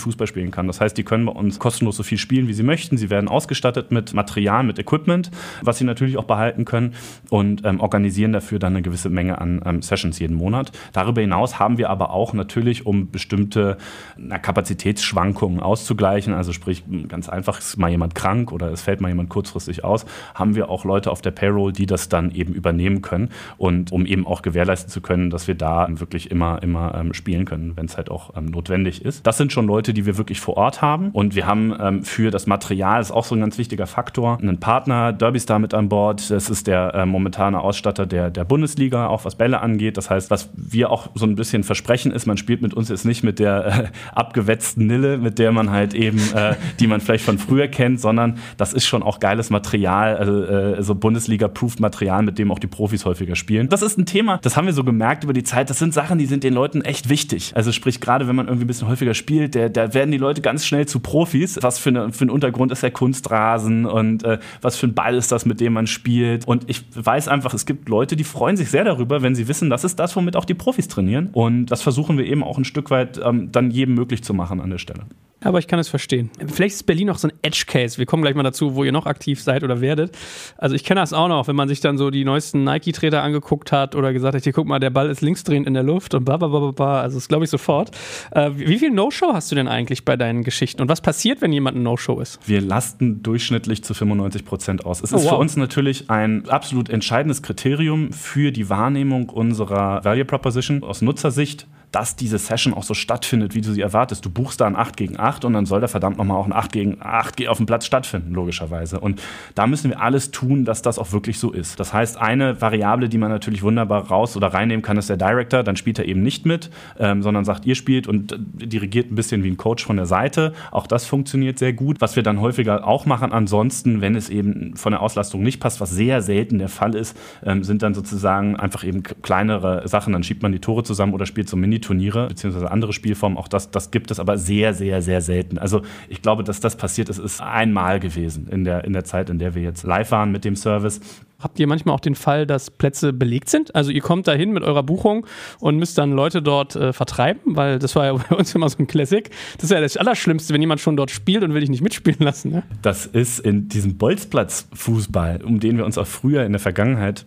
[0.00, 0.66] Fußball spielen kann.
[0.66, 2.96] Das heißt, die können bei uns kostenlos so viel spielen, wie sie möchten.
[2.96, 5.30] Sie werden ausgestattet mit Material, mit Equipment,
[5.62, 6.94] was sie natürlich auch behalten können
[7.30, 10.72] und ähm, organisieren dafür dann eine gewisse Menge an ähm, Sessions jeden Monat.
[10.92, 13.78] Darüber hinaus haben wir aber auch natürlich, um bestimmte
[14.16, 19.08] na, Kapazitätsschwankungen auszugleichen, also sprich ganz einfach ist mal jemand krank oder es fällt mal
[19.08, 23.02] jemand kurzfristig aus, haben wir auch Leute auf der Payroll, die das dann eben übernehmen
[23.02, 26.94] können und um eben auch gewährleisten zu können, dass wir wir da wirklich immer, immer
[26.94, 29.26] ähm, spielen können, wenn es halt auch ähm, notwendig ist.
[29.26, 31.10] Das sind schon Leute, die wir wirklich vor Ort haben.
[31.12, 34.60] Und wir haben ähm, für das Material, ist auch so ein ganz wichtiger Faktor, einen
[34.60, 36.30] Partner, Derbystar mit an Bord.
[36.30, 39.96] Das ist der äh, momentane Ausstatter der, der Bundesliga, auch was Bälle angeht.
[39.96, 43.04] Das heißt, was wir auch so ein bisschen versprechen ist, man spielt mit uns jetzt
[43.04, 47.24] nicht mit der äh, abgewetzten Nille, mit der man halt eben, äh, die man vielleicht
[47.24, 52.22] von früher kennt, sondern das ist schon auch geiles Material, also äh, so Bundesliga-Proof Material,
[52.22, 53.68] mit dem auch die Profis häufiger spielen.
[53.68, 56.18] Das ist ein Thema, das haben wir so gemerkt über die Zeit, das sind Sachen,
[56.18, 57.52] die sind den Leuten echt wichtig.
[57.54, 60.40] Also sprich, gerade wenn man irgendwie ein bisschen häufiger spielt, da der werden die Leute
[60.40, 61.58] ganz schnell zu Profis.
[61.60, 65.14] Was für, eine, für ein Untergrund ist der Kunstrasen und äh, was für ein Ball
[65.14, 66.46] ist das, mit dem man spielt.
[66.46, 69.70] Und ich weiß einfach, es gibt Leute, die freuen sich sehr darüber, wenn sie wissen,
[69.70, 71.30] das ist das, womit auch die Profis trainieren.
[71.32, 74.60] Und das versuchen wir eben auch ein Stück weit ähm, dann jedem möglich zu machen
[74.60, 75.04] an der Stelle.
[75.44, 76.30] Aber ich kann es verstehen.
[76.46, 77.98] Vielleicht ist Berlin auch so ein Edge-Case.
[77.98, 80.16] Wir kommen gleich mal dazu, wo ihr noch aktiv seid oder werdet.
[80.56, 83.70] Also ich kenne das auch noch, wenn man sich dann so die neuesten Nike-Treter angeguckt
[83.70, 86.24] hat oder gesagt hat, hier guck mal, der Ball ist linksdrehend in der Luft und
[86.24, 87.00] bla bla bla bla.
[87.00, 87.90] Also das glaube ich sofort.
[88.30, 90.80] Äh, wie viel No-Show hast du denn eigentlich bei deinen Geschichten?
[90.80, 92.38] Und was passiert, wenn jemand ein No-Show ist?
[92.46, 95.02] Wir lasten durchschnittlich zu 95 Prozent aus.
[95.02, 95.30] Es oh, ist wow.
[95.30, 101.66] für uns natürlich ein absolut entscheidendes Kriterium für die Wahrnehmung unserer Value Proposition aus Nutzersicht
[101.94, 104.24] dass diese Session auch so stattfindet, wie du sie erwartest.
[104.24, 106.52] Du buchst da ein 8 gegen 8 und dann soll da verdammt nochmal auch ein
[106.52, 108.98] 8 gegen 8 auf dem Platz stattfinden, logischerweise.
[108.98, 109.22] Und
[109.54, 111.78] da müssen wir alles tun, dass das auch wirklich so ist.
[111.78, 115.62] Das heißt, eine Variable, die man natürlich wunderbar raus oder reinnehmen kann, ist der Director.
[115.62, 119.14] Dann spielt er eben nicht mit, ähm, sondern sagt, ihr spielt und äh, dirigiert ein
[119.14, 120.52] bisschen wie ein Coach von der Seite.
[120.72, 122.00] Auch das funktioniert sehr gut.
[122.00, 125.80] Was wir dann häufiger auch machen, ansonsten, wenn es eben von der Auslastung nicht passt,
[125.80, 130.12] was sehr selten der Fall ist, ähm, sind dann sozusagen einfach eben kleinere Sachen.
[130.12, 133.48] Dann schiebt man die Tore zusammen oder spielt so Mini Turniere beziehungsweise andere Spielformen, auch
[133.48, 135.58] das, das gibt es, aber sehr, sehr, sehr selten.
[135.58, 139.30] Also ich glaube, dass das passiert ist, ist einmal gewesen in der, in der Zeit,
[139.30, 141.00] in der wir jetzt live waren mit dem Service.
[141.40, 143.74] Habt ihr manchmal auch den Fall, dass Plätze belegt sind?
[143.74, 145.26] Also ihr kommt dahin mit eurer Buchung
[145.60, 148.78] und müsst dann Leute dort äh, vertreiben, weil das war ja bei uns immer so
[148.78, 149.28] ein Classic.
[149.56, 152.20] Das ist ja das Allerschlimmste, wenn jemand schon dort spielt und will dich nicht mitspielen
[152.20, 152.50] lassen.
[152.50, 152.62] Ne?
[152.80, 157.26] Das ist in diesem Bolzplatz-Fußball, um den wir uns auch früher in der Vergangenheit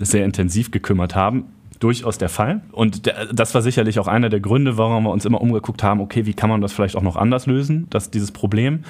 [0.00, 1.44] sehr intensiv gekümmert haben,
[1.80, 2.60] durchaus der Fall.
[2.72, 6.00] Und der, das war sicherlich auch einer der Gründe, warum wir uns immer umgeguckt haben,
[6.00, 8.80] okay, wie kann man das vielleicht auch noch anders lösen, das, dieses Problem.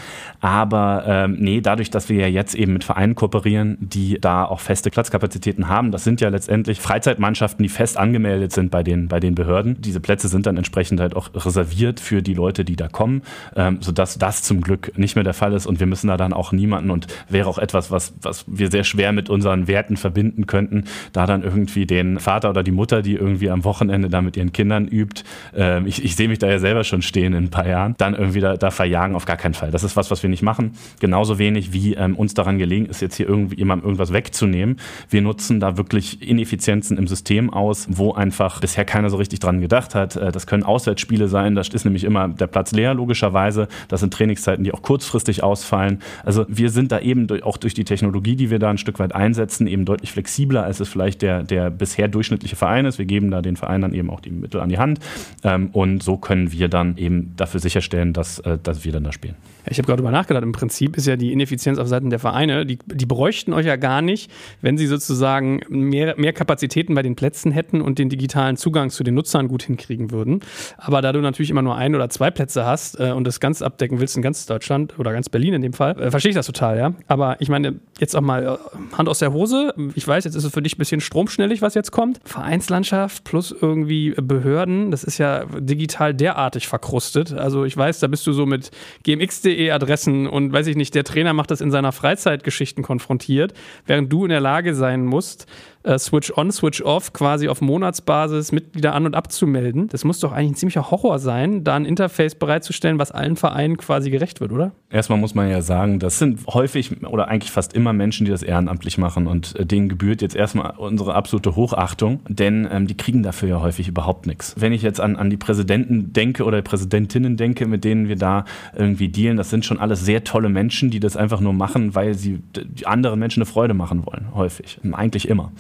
[0.41, 4.61] Aber ähm, nee, dadurch, dass wir ja jetzt eben mit Vereinen kooperieren, die da auch
[4.61, 9.21] feste Platzkapazitäten haben, das sind ja letztendlich Freizeitmannschaften, die fest angemeldet sind bei den, bei
[9.21, 9.81] den Behörden.
[9.81, 13.23] Diese Plätze sind dann entsprechend halt auch reserviert für die Leute, die da kommen,
[13.57, 16.33] ähm, sodass das zum Glück nicht mehr der Fall ist und wir müssen da dann
[16.33, 20.47] auch niemanden und wäre auch etwas, was, was wir sehr schwer mit unseren Werten verbinden
[20.47, 24.37] könnten, da dann irgendwie den Vater oder die Mutter, die irgendwie am Wochenende da mit
[24.37, 27.51] ihren Kindern übt, ähm, ich, ich sehe mich da ja selber schon stehen in ein
[27.51, 29.71] paar Jahren, dann irgendwie da, da verjagen, auf gar keinen Fall.
[29.71, 30.73] Das ist was, was wir nicht machen.
[31.01, 34.77] Genauso wenig wie ähm, uns daran gelegen ist, jetzt hier irgendwie jemandem irgendwas wegzunehmen.
[35.11, 39.61] Wir nutzen da wirklich Ineffizienzen im System aus, wo einfach bisher keiner so richtig dran
[39.61, 40.17] gedacht hat.
[40.17, 43.69] Äh, das können Auswärtsspiele sein, da ist nämlich immer der Platz leer, logischerweise.
[43.89, 46.01] Das sind Trainingszeiten, die auch kurzfristig ausfallen.
[46.25, 48.99] Also wir sind da eben durch, auch durch die Technologie, die wir da ein Stück
[48.99, 52.99] weit einsetzen, eben deutlich flexibler, als es vielleicht der, der bisher durchschnittliche Verein ist.
[52.99, 55.01] Wir geben da den Verein dann eben auch die Mittel an die Hand.
[55.45, 59.13] Ähm, und so können wir dann eben dafür sicherstellen, dass, äh, dass wir dann da
[59.13, 59.35] spielen.
[59.71, 60.43] Ich habe gerade darüber nachgedacht.
[60.43, 63.77] Im Prinzip ist ja die Ineffizienz auf Seiten der Vereine, die, die bräuchten euch ja
[63.77, 64.31] gar nicht,
[64.63, 69.05] wenn sie sozusagen mehr, mehr Kapazitäten bei den Plätzen hätten und den digitalen Zugang zu
[69.05, 70.41] den Nutzern gut hinkriegen würden.
[70.77, 73.63] Aber da du natürlich immer nur ein oder zwei Plätze hast äh, und das ganz
[73.63, 76.47] abdecken willst in ganz Deutschland oder ganz Berlin in dem Fall, äh, verstehe ich das
[76.47, 76.95] total, ja.
[77.07, 79.75] Aber ich meine, jetzt auch mal äh, Hand aus der Hose.
[79.95, 82.21] Ich weiß, jetzt ist es für dich ein bisschen stromschnellig, was jetzt kommt.
[82.59, 87.33] Vereinslandschaft plus irgendwie Behörden, das ist ja digital derartig verkrustet.
[87.33, 88.71] Also ich weiß, da bist du so mit
[89.05, 93.55] gmx.de Adressen und weiß ich nicht, der Trainer macht das in seiner Freizeitgeschichten konfrontiert,
[93.87, 95.47] während du in der Lage sein musst,
[95.83, 99.89] äh, Switch on, Switch off quasi auf Monatsbasis Mitglieder an- und abzumelden.
[99.89, 103.77] Das muss doch eigentlich ein ziemlicher Horror sein, da ein Interface bereitzustellen, was allen Vereinen
[103.77, 104.73] quasi gerecht wird, oder?
[104.91, 108.43] Erstmal muss man ja sagen, das sind häufig oder eigentlich fast immer Menschen, die das
[108.43, 113.23] ehrenamtlich machen und äh, denen gebührt jetzt erstmal unsere absolute Hochachtung, denn ähm, die kriegen
[113.23, 114.55] dafür ja häufig überhaupt nichts.
[114.59, 118.45] Wenn ich jetzt an, an die Präsidenten denke oder Präsidentinnen denke, mit denen wir da
[118.77, 122.15] irgendwie dealen, das sind schon alles sehr tolle Menschen, die das einfach nur machen, weil
[122.15, 122.41] sie
[122.85, 124.81] anderen Menschen eine Freude machen wollen, häufig.
[124.93, 125.53] Eigentlich immer.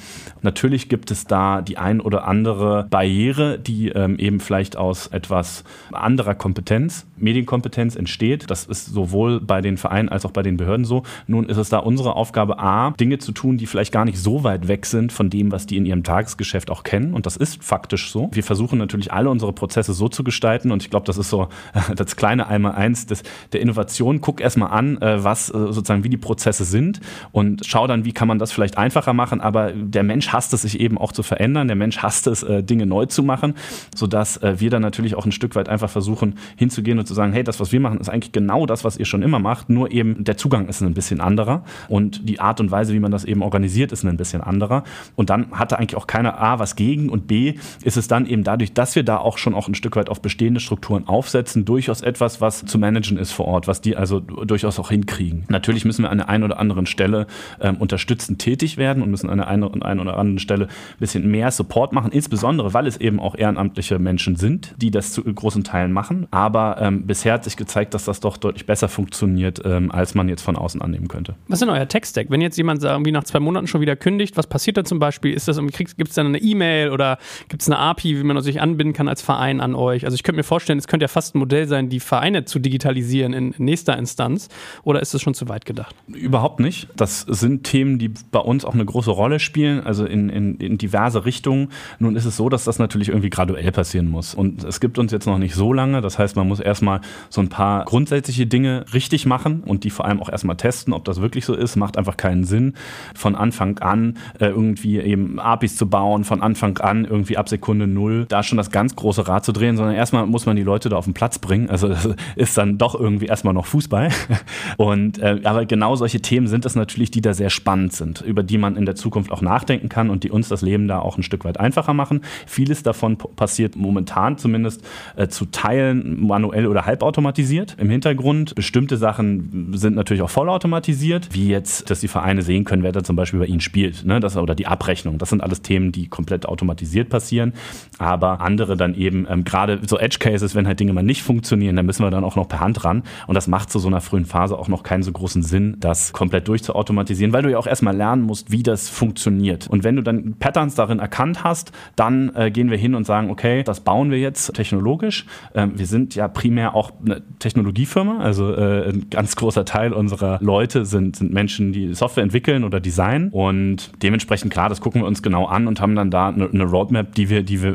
[0.42, 5.64] Natürlich gibt es da die ein oder andere Barriere, die ähm, eben vielleicht aus etwas
[5.92, 8.50] anderer Kompetenz, Medienkompetenz entsteht.
[8.50, 11.02] Das ist sowohl bei den Vereinen als auch bei den Behörden so.
[11.26, 14.44] Nun ist es da unsere Aufgabe, A, Dinge zu tun, die vielleicht gar nicht so
[14.44, 17.14] weit weg sind von dem, was die in ihrem Tagesgeschäft auch kennen.
[17.14, 18.30] Und das ist faktisch so.
[18.32, 20.70] Wir versuchen natürlich alle unsere Prozesse so zu gestalten.
[20.70, 21.48] Und ich glaube, das ist so
[21.96, 23.06] das kleine Einmal-Eins
[23.52, 24.20] der Innovation.
[24.20, 27.00] Guck erstmal an, äh, was äh, sozusagen, wie die Prozesse sind
[27.32, 29.40] und schau dann, wie kann man das vielleicht einfacher machen.
[29.40, 31.68] Aber der Mensch hasst es, sich eben auch zu verändern.
[31.68, 33.54] Der Mensch hasst es, äh, Dinge neu zu machen,
[33.94, 37.44] sodass wir dann natürlich auch ein Stück weit einfach versuchen, hinzugehen und zu sagen, hey,
[37.44, 40.24] das, was wir machen, ist eigentlich genau das, was ihr schon immer macht, nur eben
[40.24, 43.42] der Zugang ist ein bisschen anderer und die Art und Weise, wie man das eben
[43.42, 44.84] organisiert, ist ein bisschen anderer.
[45.16, 48.44] Und dann hatte eigentlich auch keiner A was gegen und B ist es dann eben
[48.44, 52.00] dadurch, dass wir da auch schon auch ein Stück weit auf bestehende Strukturen aufsetzen, durchaus
[52.00, 55.44] etwas, was zu managen ist vor Ort, was die also durchaus auch hinkriegen.
[55.48, 57.26] Natürlich müssen wir an der einen oder anderen Stelle
[57.60, 61.28] ähm, unterstützend tätig werden und müssen an der einen, einen oder anderen Stelle ein bisschen
[61.30, 65.64] mehr Support machen, insbesondere weil es eben auch ehrenamtliche Menschen sind, die das zu großen
[65.64, 66.26] Teilen machen.
[66.30, 70.28] Aber ähm, bisher hat sich gezeigt, dass das doch deutlich besser funktioniert, ähm, als man
[70.28, 71.34] jetzt von außen annehmen könnte.
[71.48, 72.30] Was ist denn euer Tech-Stack?
[72.30, 75.32] Wenn jetzt jemand irgendwie nach zwei Monaten schon wieder kündigt, was passiert da zum Beispiel?
[75.32, 78.60] Ist das, gibt es dann eine E-Mail oder gibt es eine API, wie man sich
[78.60, 80.04] anbinden kann als Verein an euch?
[80.04, 82.58] Also ich könnte mir vorstellen, es könnte ja fast ein Modell sein, die Vereine zu
[82.58, 84.48] digitalisieren in nächster Instanz.
[84.84, 85.94] Oder ist das schon zu weit gedacht?
[86.08, 86.88] Überhaupt nicht.
[86.96, 90.78] Das sind Themen, die bei uns auch eine große Rolle spielen, also in, in, in
[90.78, 91.68] diverse Richtungen.
[91.98, 94.34] Nun ist es so, dass das natürlich irgendwie graduell passieren muss.
[94.34, 96.00] Und es gibt uns jetzt noch nicht so lange.
[96.00, 100.04] Das heißt, man muss erstmal so ein paar grundsätzliche Dinge richtig machen und die vor
[100.04, 101.76] allem auch erstmal testen, ob das wirklich so ist.
[101.76, 102.74] Macht einfach keinen Sinn,
[103.14, 107.86] von Anfang an äh, irgendwie eben APIs zu bauen, von Anfang an irgendwie ab Sekunde
[107.86, 110.88] null da schon das ganz große Rad zu drehen, sondern erstmal muss man die Leute
[110.88, 111.70] da auf den Platz bringen.
[111.70, 114.10] Also das ist dann doch irgendwie erstmal noch Fußball.
[114.76, 118.42] Und äh, aber genau solche Themen sind es natürlich, die da sehr spannend sind, über
[118.42, 121.18] die man in der Zukunft auch nachdenken kann und die uns das Leben da auch
[121.18, 122.22] ein Stück weit einfacher machen.
[122.46, 124.82] Vieles davon passiert momentan zumindest
[125.16, 128.54] äh, zu Teilen manuell oder halbautomatisiert im Hintergrund.
[128.54, 133.02] Bestimmte Sachen sind natürlich auch vollautomatisiert, wie jetzt, dass die Vereine sehen können, wer da
[133.02, 134.20] zum Beispiel bei ihnen spielt, ne?
[134.20, 135.18] das, oder die Abrechnung.
[135.18, 137.52] Das sind alles Themen, die komplett automatisiert passieren.
[137.98, 141.76] Aber andere dann eben, ähm, gerade so Edge Cases, wenn halt Dinge mal nicht funktionieren,
[141.76, 143.02] dann müssen wir dann auch noch per Hand ran.
[143.26, 146.12] Und das macht zu so einer frühen Phase auch noch keinen so großen Sinn, das
[146.12, 149.57] komplett durchzuautomatisieren, weil du ja auch erstmal lernen musst, wie das funktioniert.
[149.66, 153.30] Und wenn du dann Patterns darin erkannt hast, dann äh, gehen wir hin und sagen,
[153.30, 155.26] okay, das bauen wir jetzt technologisch.
[155.54, 160.38] Ähm, wir sind ja primär auch eine Technologiefirma, also äh, ein ganz großer Teil unserer
[160.40, 163.30] Leute sind, sind Menschen, die Software entwickeln oder designen.
[163.30, 166.64] Und dementsprechend, klar, das gucken wir uns genau an und haben dann da eine, eine
[166.64, 167.74] Roadmap, die wir, die wir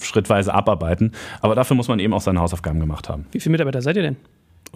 [0.00, 1.12] schrittweise abarbeiten.
[1.40, 3.26] Aber dafür muss man eben auch seine Hausaufgaben gemacht haben.
[3.32, 4.16] Wie viele Mitarbeiter seid ihr denn?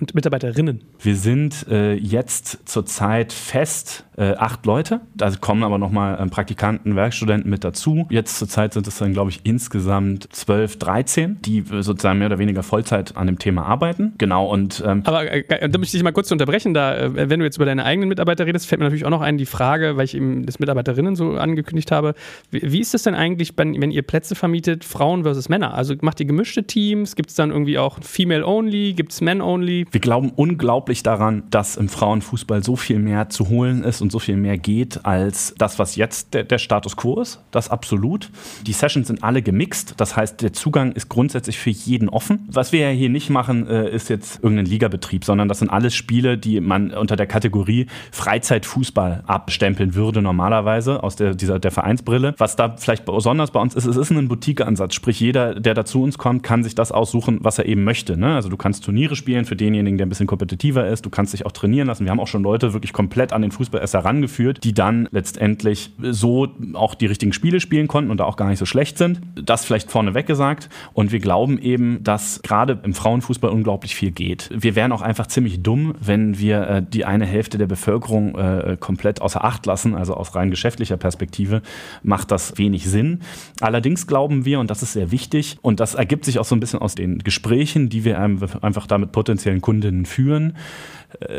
[0.00, 0.84] Und Mitarbeiterinnen?
[1.00, 5.00] Wir sind äh, jetzt zurzeit fest äh, acht Leute.
[5.16, 8.06] Da kommen aber nochmal ähm, Praktikanten, Werkstudenten mit dazu.
[8.10, 12.38] Jetzt zurzeit sind es dann, glaube ich, insgesamt zwölf, dreizehn, die äh, sozusagen mehr oder
[12.38, 14.14] weniger Vollzeit an dem Thema arbeiten.
[14.18, 14.82] Genau und.
[14.86, 16.74] Ähm aber äh, äh, da möchte ich dich mal kurz unterbrechen.
[16.74, 19.20] Da, äh, wenn du jetzt über deine eigenen Mitarbeiter redest, fällt mir natürlich auch noch
[19.20, 22.14] ein die Frage, weil ich eben das Mitarbeiterinnen so angekündigt habe.
[22.50, 25.74] Wie, wie ist das denn eigentlich, wenn, wenn ihr Plätze vermietet, Frauen versus Männer?
[25.74, 27.16] Also macht ihr gemischte Teams?
[27.16, 28.92] Gibt es dann irgendwie auch Female Only?
[28.92, 29.87] Gibt es Men Only?
[29.90, 34.18] Wir glauben unglaublich daran, dass im Frauenfußball so viel mehr zu holen ist und so
[34.18, 37.40] viel mehr geht als das, was jetzt der, der Status quo ist.
[37.50, 38.30] Das absolut.
[38.66, 39.94] Die Sessions sind alle gemixt.
[39.96, 42.46] Das heißt, der Zugang ist grundsätzlich für jeden offen.
[42.50, 45.94] Was wir ja hier nicht machen, äh, ist jetzt irgendein Ligabetrieb, sondern das sind alles
[45.94, 52.34] Spiele, die man unter der Kategorie Freizeitfußball abstempeln würde normalerweise aus der, dieser, der Vereinsbrille.
[52.38, 54.94] Was da vielleicht besonders bei uns ist, es ist ein Boutique-Ansatz.
[54.94, 58.16] Sprich, jeder, der da zu uns kommt, kann sich das aussuchen, was er eben möchte.
[58.16, 58.34] Ne?
[58.34, 61.04] Also du kannst Turniere spielen für denjenigen, der ein bisschen kompetitiver ist.
[61.04, 62.04] Du kannst dich auch trainieren lassen.
[62.04, 65.92] Wir haben auch schon Leute wirklich komplett an den Fußball erst herangeführt, die dann letztendlich
[66.00, 69.20] so auch die richtigen Spiele spielen konnten und da auch gar nicht so schlecht sind.
[69.34, 70.68] Das vielleicht vorneweg gesagt.
[70.92, 74.50] Und wir glauben eben, dass gerade im Frauenfußball unglaublich viel geht.
[74.52, 78.76] Wir wären auch einfach ziemlich dumm, wenn wir äh, die eine Hälfte der Bevölkerung äh,
[78.78, 79.94] komplett außer Acht lassen.
[79.94, 81.62] Also aus rein geschäftlicher Perspektive
[82.02, 83.20] macht das wenig Sinn.
[83.60, 86.60] Allerdings glauben wir, und das ist sehr wichtig, und das ergibt sich auch so ein
[86.60, 90.56] bisschen aus den Gesprächen, die wir einfach da mit potenziellen Kundinnen führen,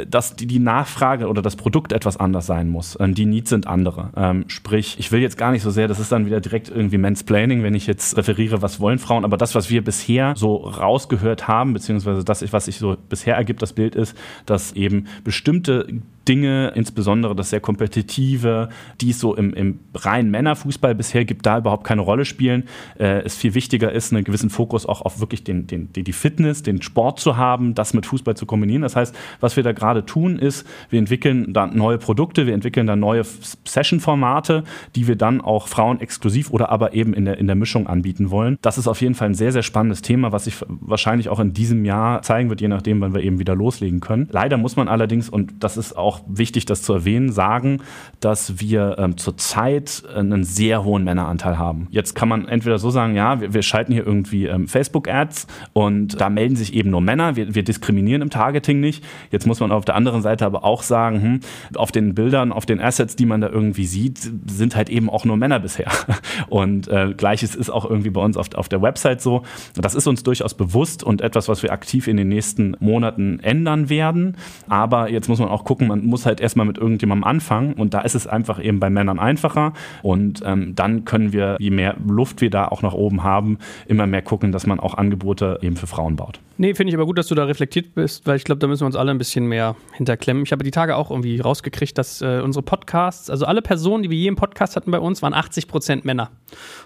[0.08, 2.98] dass die, die Nachfrage oder das Produkt etwas anders sein muss.
[3.00, 4.10] Ähm, die Needs sind andere.
[4.16, 6.98] Ähm, sprich, ich will jetzt gar nicht so sehr, das ist dann wieder direkt irgendwie
[6.98, 11.48] Mansplaining, wenn ich jetzt referiere, was wollen Frauen, aber das, was wir bisher so rausgehört
[11.48, 15.88] haben, beziehungsweise das, was sich so bisher ergibt, das Bild ist, dass eben bestimmte
[16.30, 18.70] Dinge, insbesondere das sehr kompetitive,
[19.02, 22.66] die es so im, im reinen Männerfußball bisher gibt, da überhaupt keine Rolle spielen.
[23.00, 26.62] Äh, es viel wichtiger ist, einen gewissen Fokus auch auf wirklich den, den, die Fitness,
[26.62, 28.84] den Sport zu haben, das mit Fußball zu kombinieren.
[28.84, 32.88] Das heißt, was wir da gerade tun, ist, wir entwickeln da neue Produkte, wir entwickeln
[32.88, 34.64] da neue Session-Formate,
[34.96, 38.32] die wir dann auch Frauen exklusiv oder aber eben in der, in der Mischung anbieten
[38.32, 38.58] wollen.
[38.62, 41.54] Das ist auf jeden Fall ein sehr, sehr spannendes Thema, was sich wahrscheinlich auch in
[41.54, 44.28] diesem Jahr zeigen wird, je nachdem, wann wir eben wieder loslegen können.
[44.32, 47.82] Leider muss man allerdings, und das ist auch wichtig, das zu erwähnen, sagen,
[48.20, 51.88] dass wir ähm, zurzeit einen sehr hohen Männeranteil haben.
[51.92, 56.20] Jetzt kann man entweder so sagen, ja, wir, wir schalten hier irgendwie ähm, Facebook-Ads und
[56.20, 57.36] da melden sich eben nur Männer.
[57.36, 59.04] Wir, wir, diskriminieren im Targeting nicht.
[59.32, 61.40] Jetzt muss man auf der anderen Seite aber auch sagen, hm,
[61.76, 65.26] auf den Bildern, auf den Assets, die man da irgendwie sieht, sind halt eben auch
[65.26, 65.92] nur Männer bisher.
[66.50, 69.42] Und äh, gleiches ist auch irgendwie bei uns auf, auf der Website so.
[69.76, 73.90] Das ist uns durchaus bewusst und etwas, was wir aktiv in den nächsten Monaten ändern
[73.90, 74.38] werden.
[74.70, 78.02] Aber jetzt muss man auch gucken, man muss halt erstmal mit irgendjemandem anfangen und da
[78.02, 82.42] ist es einfach eben bei Männern einfacher und ähm, dann können wir, je mehr Luft
[82.42, 83.58] wir da auch nach oben haben,
[83.88, 86.40] immer mehr gucken, dass man auch Angebote eben für Frauen baut.
[86.62, 88.82] Nee, finde ich aber gut, dass du da reflektiert bist, weil ich glaube, da müssen
[88.82, 90.44] wir uns alle ein bisschen mehr hinterklemmen.
[90.44, 94.10] Ich habe die Tage auch irgendwie rausgekriegt, dass äh, unsere Podcasts, also alle Personen, die
[94.10, 96.32] wir je im Podcast hatten bei uns, waren 80 Prozent Männer.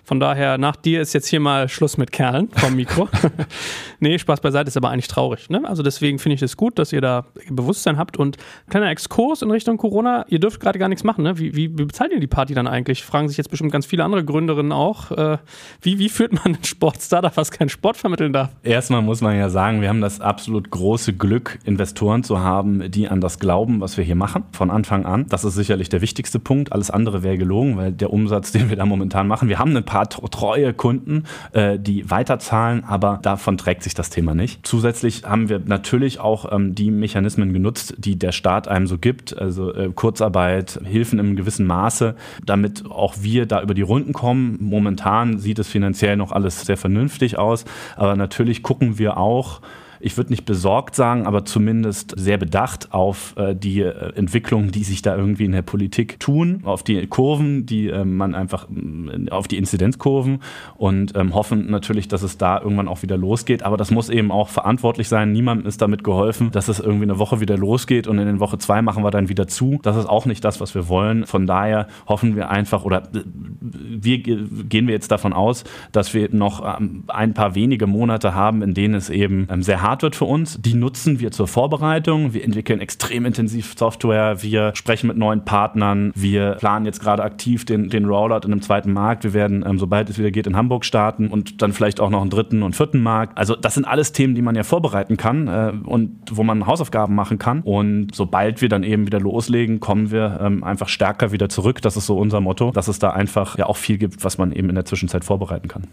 [0.04, 3.10] Von daher, nach dir ist jetzt hier mal Schluss mit Kerlen vom Mikro.
[4.00, 5.50] nee, Spaß beiseite ist aber eigentlich traurig.
[5.50, 5.68] Ne?
[5.68, 8.38] Also deswegen finde ich es gut, dass ihr da Bewusstsein habt und
[8.70, 11.24] kleiner Exkurs in Richtung Corona, ihr dürft gerade gar nichts machen.
[11.24, 11.40] Ne?
[11.40, 13.04] Wie, wie, wie bezahlt ihr die Party dann eigentlich?
[13.04, 15.10] Fragen sich jetzt bestimmt ganz viele andere Gründerinnen auch.
[15.10, 15.40] Äh,
[15.82, 18.52] wie, wie führt man ein Sportstartup, was keinen Sport vermitteln darf?
[18.62, 22.92] Erstmal muss man ja sagen, sagen, wir haben das absolut große Glück, Investoren zu haben,
[22.92, 25.26] die an das glauben, was wir hier machen, von Anfang an.
[25.30, 26.74] Das ist sicherlich der wichtigste Punkt.
[26.74, 29.86] Alles andere wäre gelogen, weil der Umsatz, den wir da momentan machen, wir haben ein
[29.86, 31.24] paar treue Kunden,
[31.54, 34.68] äh, die weiterzahlen, aber davon trägt sich das Thema nicht.
[34.68, 39.38] Zusätzlich haben wir natürlich auch ähm, die Mechanismen genutzt, die der Staat einem so gibt,
[39.38, 44.58] also äh, Kurzarbeit, Hilfen im gewissen Maße, damit auch wir da über die Runden kommen.
[44.60, 47.64] Momentan sieht es finanziell noch alles sehr vernünftig aus,
[47.96, 52.94] aber natürlich gucken wir auch, corps ich würde nicht besorgt sagen, aber zumindest sehr bedacht
[52.94, 57.08] auf äh, die äh, Entwicklungen, die sich da irgendwie in der Politik tun, auf die
[57.08, 60.40] Kurven, die äh, man einfach, äh, auf die Inzidenzkurven
[60.76, 63.64] und ähm, hoffen natürlich, dass es da irgendwann auch wieder losgeht.
[63.64, 65.32] Aber das muss eben auch verantwortlich sein.
[65.32, 68.58] Niemandem ist damit geholfen, dass es irgendwie eine Woche wieder losgeht und in den Woche
[68.58, 69.80] zwei machen wir dann wieder zu.
[69.84, 71.26] Das ist auch nicht das, was wir wollen.
[71.26, 73.22] Von daher hoffen wir einfach oder äh,
[73.62, 75.64] wir gehen wir jetzt davon aus,
[75.94, 79.82] dass wir noch ähm, ein paar wenige Monate haben, in denen es eben ähm, sehr
[79.82, 80.60] hart hart wird für uns.
[80.60, 82.34] Die nutzen wir zur Vorbereitung.
[82.34, 84.42] Wir entwickeln extrem intensiv Software.
[84.42, 86.12] Wir sprechen mit neuen Partnern.
[86.16, 89.24] Wir planen jetzt gerade aktiv den, den Rollout in einem zweiten Markt.
[89.24, 92.22] Wir werden, ähm, sobald es wieder geht, in Hamburg starten und dann vielleicht auch noch
[92.22, 93.38] einen dritten und vierten Markt.
[93.38, 97.14] Also das sind alles Themen, die man ja vorbereiten kann äh, und wo man Hausaufgaben
[97.14, 97.62] machen kann.
[97.62, 101.84] Und sobald wir dann eben wieder loslegen, kommen wir ähm, einfach stärker wieder zurück.
[101.84, 104.54] Das ist so unser Motto, dass es da einfach ja auch viel gibt, was man
[104.54, 105.84] eben in der Zwischenzeit vorbereiten kann.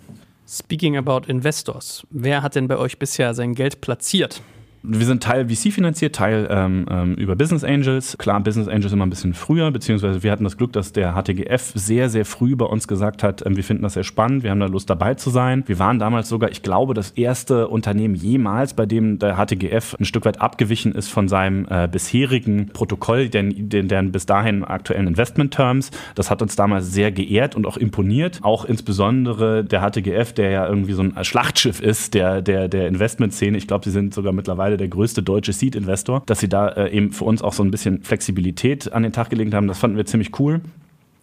[0.53, 4.43] Speaking about Investors, wer hat denn bei euch bisher sein Geld platziert?
[4.83, 8.17] Wir sind Teil VC finanziert, Teil ähm, ähm, über Business Angels.
[8.17, 11.73] Klar, Business Angels immer ein bisschen früher, beziehungsweise wir hatten das Glück, dass der HTGF
[11.75, 14.61] sehr, sehr früh bei uns gesagt hat, ähm, wir finden das sehr spannend, wir haben
[14.61, 15.65] da Lust dabei zu sein.
[15.67, 20.07] Wir waren damals sogar, ich glaube, das erste Unternehmen jemals, bei dem der HTGF ein
[20.07, 25.53] Stück weit abgewichen ist von seinem äh, bisherigen Protokoll, den, deren bis dahin aktuellen Investment
[25.53, 25.91] Terms.
[26.15, 28.39] Das hat uns damals sehr geehrt und auch imponiert.
[28.41, 33.59] Auch insbesondere der HTGF, der ja irgendwie so ein Schlachtschiff ist, der, der, der Investmentszene.
[33.59, 36.91] Ich glaube, sie sind sogar mittlerweile mittlerweile der größte deutsche Seed-Investor, dass sie da äh,
[36.91, 39.67] eben für uns auch so ein bisschen Flexibilität an den Tag gelegt haben.
[39.67, 40.61] Das fanden wir ziemlich cool.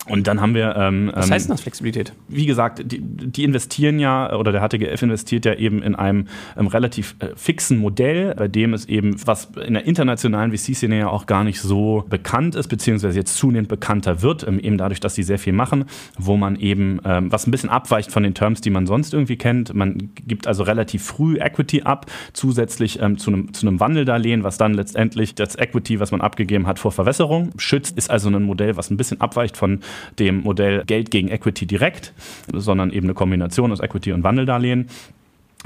[0.07, 0.75] Und dann haben wir.
[0.75, 2.13] Ähm, Was heißt denn das Flexibilität?
[2.27, 6.27] Wie gesagt, die, die, investieren ja, oder der HTGF investiert ja eben in einem
[6.57, 11.09] ähm, relativ äh, fixen Modell, bei dem es eben, was in der internationalen VC-Szene ja
[11.09, 15.15] auch gar nicht so bekannt ist, beziehungsweise jetzt zunehmend bekannter wird, ähm, eben dadurch, dass
[15.15, 15.85] sie sehr viel machen,
[16.17, 19.37] wo man eben, ähm, was ein bisschen abweicht von den Terms, die man sonst irgendwie
[19.37, 19.73] kennt.
[19.73, 24.57] Man gibt also relativ früh Equity ab, zusätzlich ähm, zu einem zu einem Wandeldarlehen, was
[24.57, 28.77] dann letztendlich das Equity, was man abgegeben hat, vor Verwässerung schützt, ist also ein Modell,
[28.77, 29.79] was ein bisschen abweicht von
[30.19, 32.13] dem Modell Geld gegen Equity direkt,
[32.53, 34.87] sondern eben eine Kombination aus Equity und Wandeldarlehen.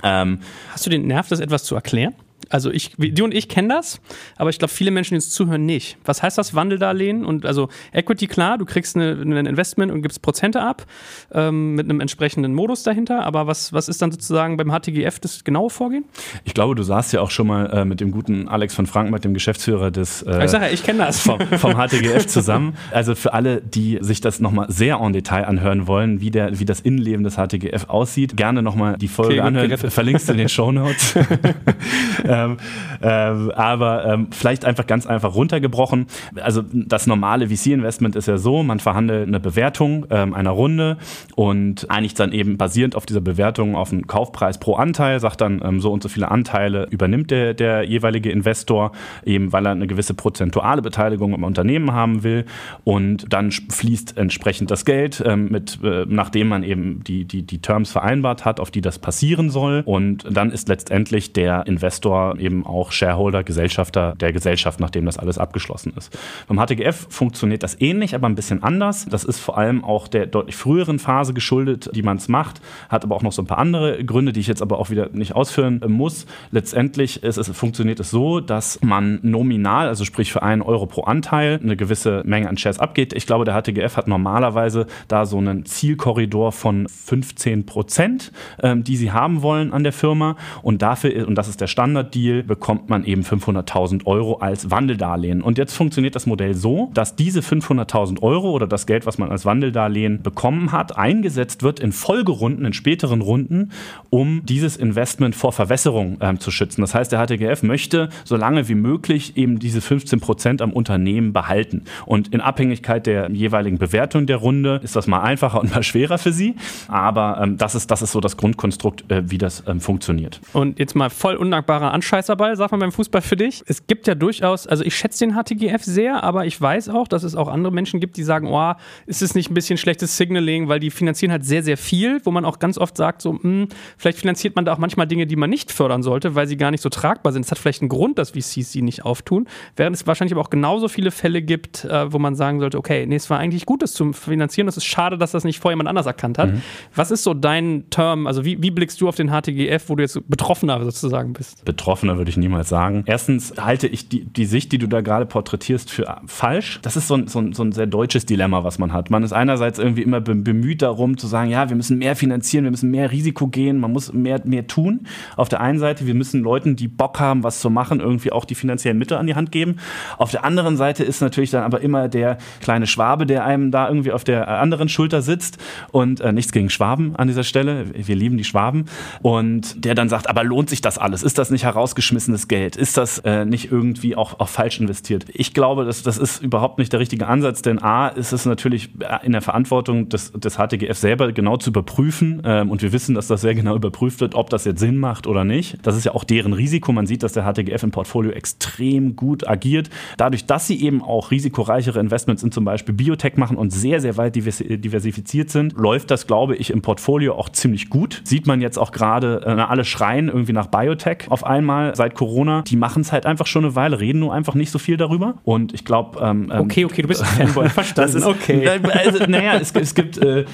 [0.03, 0.39] Ähm,
[0.71, 2.13] Hast du den Nerv, das etwas zu erklären?
[2.51, 4.01] Also ich, du und ich kennen das,
[4.35, 5.97] aber ich glaube, viele Menschen, die uns zuhören, nicht.
[6.05, 7.25] Was heißt das Wandeldarlehen?
[7.25, 10.85] Und also Equity, klar, du kriegst ein Investment und gibst Prozente ab
[11.33, 13.23] ähm, mit einem entsprechenden Modus dahinter.
[13.23, 16.05] Aber was, was ist dann sozusagen beim HTGF das genaue Vorgehen?
[16.43, 19.11] Ich glaube, du saßt ja auch schon mal äh, mit dem guten Alex von Frank,
[19.11, 21.21] mit dem Geschäftsführer des äh, ich sag ja, ich kenne das.
[21.21, 22.75] Vom, vom HTGF zusammen.
[22.91, 26.65] Also für alle, die sich das nochmal sehr en Detail anhören wollen, wie, der, wie
[26.65, 29.77] das Innenleben des HTGF aussieht, gerne nochmal die Folge okay, anhören.
[29.77, 31.15] Verlinkst du in den Show Notes.
[32.41, 32.57] ähm,
[33.01, 36.07] ähm, aber ähm, vielleicht einfach ganz einfach runtergebrochen.
[36.41, 40.97] Also das normale VC-Investment ist ja so, man verhandelt eine Bewertung ähm, einer Runde
[41.35, 45.61] und einigt dann eben basierend auf dieser Bewertung auf einen Kaufpreis pro Anteil, sagt dann
[45.63, 48.91] ähm, so und so viele Anteile übernimmt der, der jeweilige Investor,
[49.25, 52.45] eben weil er eine gewisse prozentuale Beteiligung im Unternehmen haben will
[52.83, 57.59] und dann fließt entsprechend das Geld ähm, mit, äh, nachdem man eben die, die, die
[57.59, 62.65] Terms vereinbart hat, auf die das passieren soll und dann ist letztendlich der Investor eben
[62.65, 66.17] auch Shareholder, Gesellschafter der Gesellschaft, nachdem das alles abgeschlossen ist.
[66.47, 69.05] Beim HTGF funktioniert das ähnlich, aber ein bisschen anders.
[69.09, 73.03] Das ist vor allem auch der deutlich früheren Phase geschuldet, die man es macht, hat
[73.03, 75.35] aber auch noch so ein paar andere Gründe, die ich jetzt aber auch wieder nicht
[75.35, 76.25] ausführen muss.
[76.51, 81.03] Letztendlich ist es, funktioniert es so, dass man nominal, also sprich für einen Euro pro
[81.03, 83.13] Anteil, eine gewisse Menge an Shares abgeht.
[83.13, 88.97] Ich glaube, der HTGF hat normalerweise da so einen Zielkorridor von 15 Prozent, ähm, die
[88.97, 90.35] sie haben wollen an der Firma.
[90.61, 95.41] Und dafür, und das ist der Standard, Deal bekommt man eben 500.000 Euro als Wandeldarlehen.
[95.41, 99.31] Und jetzt funktioniert das Modell so, dass diese 500.000 Euro oder das Geld, was man
[99.31, 103.71] als Wandeldarlehen bekommen hat, eingesetzt wird in Folgerunden, in späteren Runden,
[104.09, 106.81] um dieses Investment vor Verwässerung ähm, zu schützen.
[106.81, 111.33] Das heißt, der HTGF möchte so lange wie möglich eben diese 15 Prozent am Unternehmen
[111.33, 111.85] behalten.
[112.05, 116.19] Und in Abhängigkeit der jeweiligen Bewertung der Runde ist das mal einfacher und mal schwerer
[116.19, 116.55] für sie.
[116.87, 120.39] Aber ähm, das, ist, das ist so das Grundkonstrukt, äh, wie das ähm, funktioniert.
[120.53, 123.63] Und jetzt mal voll undankbarer Anscheißerball, sagt man beim Fußball für dich.
[123.67, 127.23] Es gibt ja durchaus, also ich schätze den HTGF sehr, aber ich weiß auch, dass
[127.23, 128.73] es auch andere Menschen gibt, die sagen, oh,
[129.05, 132.31] ist es nicht ein bisschen schlechtes Signaling, weil die finanzieren halt sehr, sehr viel, wo
[132.31, 135.25] man auch ganz oft sagt, so, mh, hm, vielleicht finanziert man da auch manchmal Dinge,
[135.25, 137.45] die man nicht fördern sollte, weil sie gar nicht so tragbar sind.
[137.45, 139.47] Es hat vielleicht einen Grund, dass VCs sie nicht auftun,
[139.77, 143.05] während es wahrscheinlich aber auch genauso viele Fälle gibt, äh, wo man sagen sollte, okay,
[143.05, 144.67] nee, es war eigentlich gut, das zu finanzieren.
[144.67, 146.51] Es ist schade, dass das nicht vorher jemand anders erkannt hat.
[146.51, 146.61] Mhm.
[146.93, 150.03] Was ist so dein Term, also wie, wie blickst du auf den HTGF, wo du
[150.03, 151.63] jetzt Betroffener sozusagen bist?
[151.91, 153.03] Betroffener würde ich niemals sagen.
[153.05, 156.79] Erstens halte ich die, die Sicht, die du da gerade porträtierst, für falsch.
[156.83, 159.09] Das ist so ein, so, ein, so ein sehr deutsches Dilemma, was man hat.
[159.09, 162.71] Man ist einerseits irgendwie immer bemüht darum zu sagen, ja, wir müssen mehr finanzieren, wir
[162.71, 165.01] müssen mehr Risiko gehen, man muss mehr, mehr tun.
[165.35, 168.45] Auf der einen Seite, wir müssen Leuten, die Bock haben, was zu machen, irgendwie auch
[168.45, 169.75] die finanziellen Mittel an die Hand geben.
[170.17, 173.89] Auf der anderen Seite ist natürlich dann aber immer der kleine Schwabe, der einem da
[173.89, 175.57] irgendwie auf der anderen Schulter sitzt
[175.91, 177.87] und äh, nichts gegen Schwaben an dieser Stelle.
[177.93, 178.85] Wir lieben die Schwaben.
[179.21, 181.21] Und der dann sagt, aber lohnt sich das alles?
[181.21, 182.75] Ist das nicht heraus rausgeschmissenes Geld?
[182.75, 185.25] Ist das äh, nicht irgendwie auch, auch falsch investiert?
[185.33, 188.89] Ich glaube, das, das ist überhaupt nicht der richtige Ansatz, denn A ist es natürlich
[189.23, 193.27] in der Verantwortung des, des HTGF selber genau zu überprüfen ähm, und wir wissen, dass
[193.27, 195.77] das sehr genau überprüft wird, ob das jetzt Sinn macht oder nicht.
[195.81, 196.91] Das ist ja auch deren Risiko.
[196.91, 199.89] Man sieht, dass der HTGF im Portfolio extrem gut agiert.
[200.17, 204.17] Dadurch, dass sie eben auch risikoreichere Investments in zum Beispiel Biotech machen und sehr, sehr
[204.17, 208.21] weit diversifiziert sind, läuft das, glaube ich, im Portfolio auch ziemlich gut.
[208.23, 212.61] Sieht man jetzt auch gerade, äh, alle schreien irgendwie nach Biotech auf einmal seit Corona.
[212.63, 215.35] Die machen es halt einfach schon eine Weile, reden nur einfach nicht so viel darüber.
[215.43, 216.19] Und ich glaube.
[216.21, 218.01] Ähm, ähm, okay, okay, du bist ein Fanboy, verstanden.
[218.01, 218.67] Das ist okay.
[218.91, 220.45] Also, naja, es, es gibt äh, äh,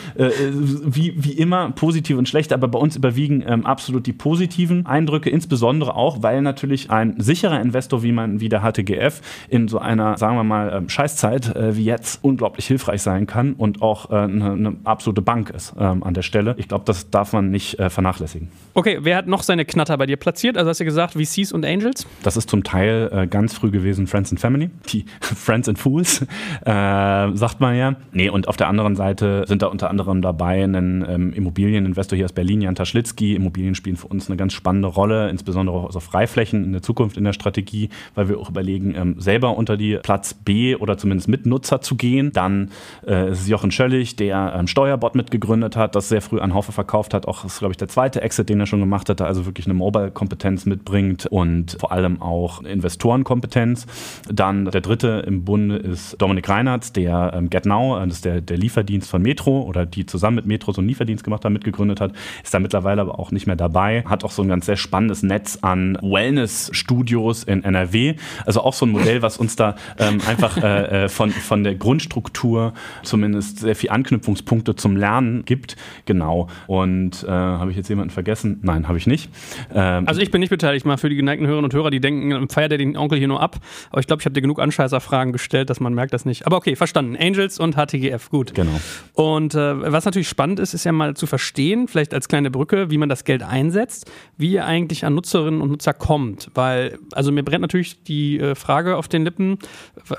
[0.52, 5.30] wie, wie immer positive und schlechte, aber bei uns überwiegen ähm, absolut die positiven Eindrücke,
[5.30, 10.18] insbesondere auch, weil natürlich ein sicherer Investor wie man wie der HTGF in so einer,
[10.18, 14.16] sagen wir mal, ähm, Scheißzeit äh, wie jetzt unglaublich hilfreich sein kann und auch äh,
[14.16, 16.56] eine, eine absolute Bank ist ähm, an der Stelle.
[16.58, 18.50] Ich glaube, das darf man nicht äh, vernachlässigen.
[18.74, 20.58] Okay, wer hat noch seine Knatter bei dir platziert?
[20.58, 22.08] Also hast du gesagt VCs und Angels?
[22.24, 26.22] Das ist zum Teil äh, ganz früh gewesen Friends and Family, die Friends and Fools,
[26.22, 26.26] äh,
[26.66, 27.96] sagt man ja.
[28.12, 32.26] Nee, und auf der anderen Seite sind da unter anderem dabei ein ähm, Immobilieninvestor hier
[32.26, 33.36] aus Berlin, Jan Taschlitzky.
[33.36, 37.18] Immobilien spielen für uns eine ganz spannende Rolle, insbesondere auch auf Freiflächen in der Zukunft
[37.18, 41.28] in der Strategie, weil wir auch überlegen, ähm, selber unter die Platz B oder zumindest
[41.28, 42.32] Mitnutzer zu gehen.
[42.34, 42.72] Dann
[43.06, 47.14] äh, ist Jochen Schöllig, der ähm, Steuerbot mitgegründet hat, das sehr früh an Haufe verkauft
[47.14, 47.28] hat.
[47.28, 49.74] Auch ist, glaube ich, der zweite Exit, den er schon gemacht hatte, also wirklich eine
[49.74, 50.97] Mobile-Kompetenz mitbringt
[51.30, 53.86] und vor allem auch Investorenkompetenz.
[54.32, 58.58] Dann der dritte im Bunde ist Dominik Reinhardt, der ähm, GetNow, das ist der, der
[58.58, 62.14] Lieferdienst von Metro oder die zusammen mit Metro so einen Lieferdienst gemacht haben, mitgegründet hat,
[62.44, 65.24] ist da mittlerweile aber auch nicht mehr dabei, hat auch so ein ganz sehr spannendes
[65.24, 68.16] Netz an Wellness-Studios in NRW.
[68.46, 71.76] Also auch so ein Modell, was uns da ähm, einfach äh, äh, von, von der
[71.76, 72.74] Grundstruktur
[73.04, 75.76] zumindest sehr viel Anknüpfungspunkte zum Lernen gibt.
[76.06, 76.48] Genau.
[76.68, 78.60] Und äh, habe ich jetzt jemanden vergessen?
[78.62, 79.30] Nein, habe ich nicht.
[79.74, 82.50] Ähm, also ich bin nicht beteiligt, mal für die geneigten Hörerinnen und Hörer, die denken,
[82.50, 83.58] feiert er den Onkel hier nur ab.
[83.92, 86.46] Aber ich glaube, ich habe dir genug Anscheißerfragen gestellt, dass man merkt das nicht.
[86.46, 87.16] Aber okay, verstanden.
[87.20, 88.54] Angels und HTGF, gut.
[88.54, 88.80] Genau.
[89.14, 92.90] Und äh, was natürlich spannend ist, ist ja mal zu verstehen, vielleicht als kleine Brücke,
[92.90, 96.50] wie man das Geld einsetzt, wie ihr eigentlich an Nutzerinnen und Nutzer kommt.
[96.54, 99.60] Weil, also mir brennt natürlich die äh, Frage auf den Lippen,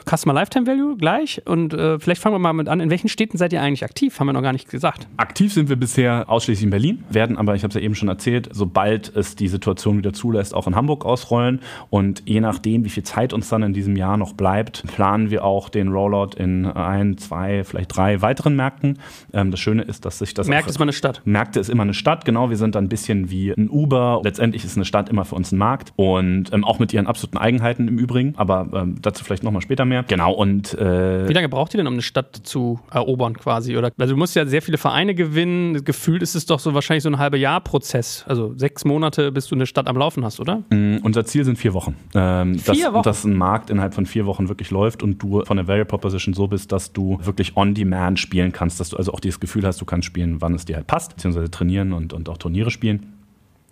[0.09, 1.43] Customer Lifetime Value gleich.
[1.47, 4.19] Und äh, vielleicht fangen wir mal mit an, in welchen Städten seid ihr eigentlich aktiv?
[4.19, 5.09] Haben wir noch gar nicht gesagt.
[5.17, 8.09] Aktiv sind wir bisher ausschließlich in Berlin, werden aber, ich habe es ja eben schon
[8.09, 11.61] erzählt, sobald es die Situation wieder zulässt, auch in Hamburg ausrollen.
[11.91, 15.45] Und je nachdem, wie viel Zeit uns dann in diesem Jahr noch bleibt, planen wir
[15.45, 18.99] auch den Rollout in ein, zwei, vielleicht drei weiteren Märkten.
[19.33, 20.49] Ähm, das Schöne ist, dass sich das.
[20.49, 21.23] Märkte ist immer eine Stadt.
[21.25, 22.51] Märkte ist immer eine Stadt, genau.
[22.51, 24.21] Wir sind dann ein bisschen wie ein Uber.
[24.25, 27.39] Letztendlich ist eine Stadt immer für uns ein Markt und ähm, auch mit ihren absoluten
[27.39, 28.35] Eigenheiten im Übrigen.
[28.37, 30.05] Aber ähm, dazu vielleicht nochmal später mehr.
[30.09, 30.33] Genau.
[30.33, 33.77] Und äh, wie lange braucht ihr denn, um eine Stadt zu erobern quasi?
[33.77, 35.85] Oder also du musst ja sehr viele Vereine gewinnen.
[35.85, 38.25] Gefühlt ist es doch so wahrscheinlich so ein halbe Jahr Prozess.
[38.27, 40.48] Also sechs Monate, bis du eine Stadt am Laufen hast, oder?
[40.71, 41.97] Mm, unser Ziel sind vier Wochen.
[42.15, 43.03] Ähm, vier dass, Wochen.
[43.03, 46.35] Dass ein Markt innerhalb von vier Wochen wirklich läuft und du von der Value Proposition
[46.35, 49.67] so bist, dass du wirklich on demand spielen kannst, dass du also auch dieses Gefühl
[49.67, 52.71] hast, du kannst spielen, wann es dir halt passt, beziehungsweise trainieren und, und auch Turniere
[52.71, 53.18] spielen.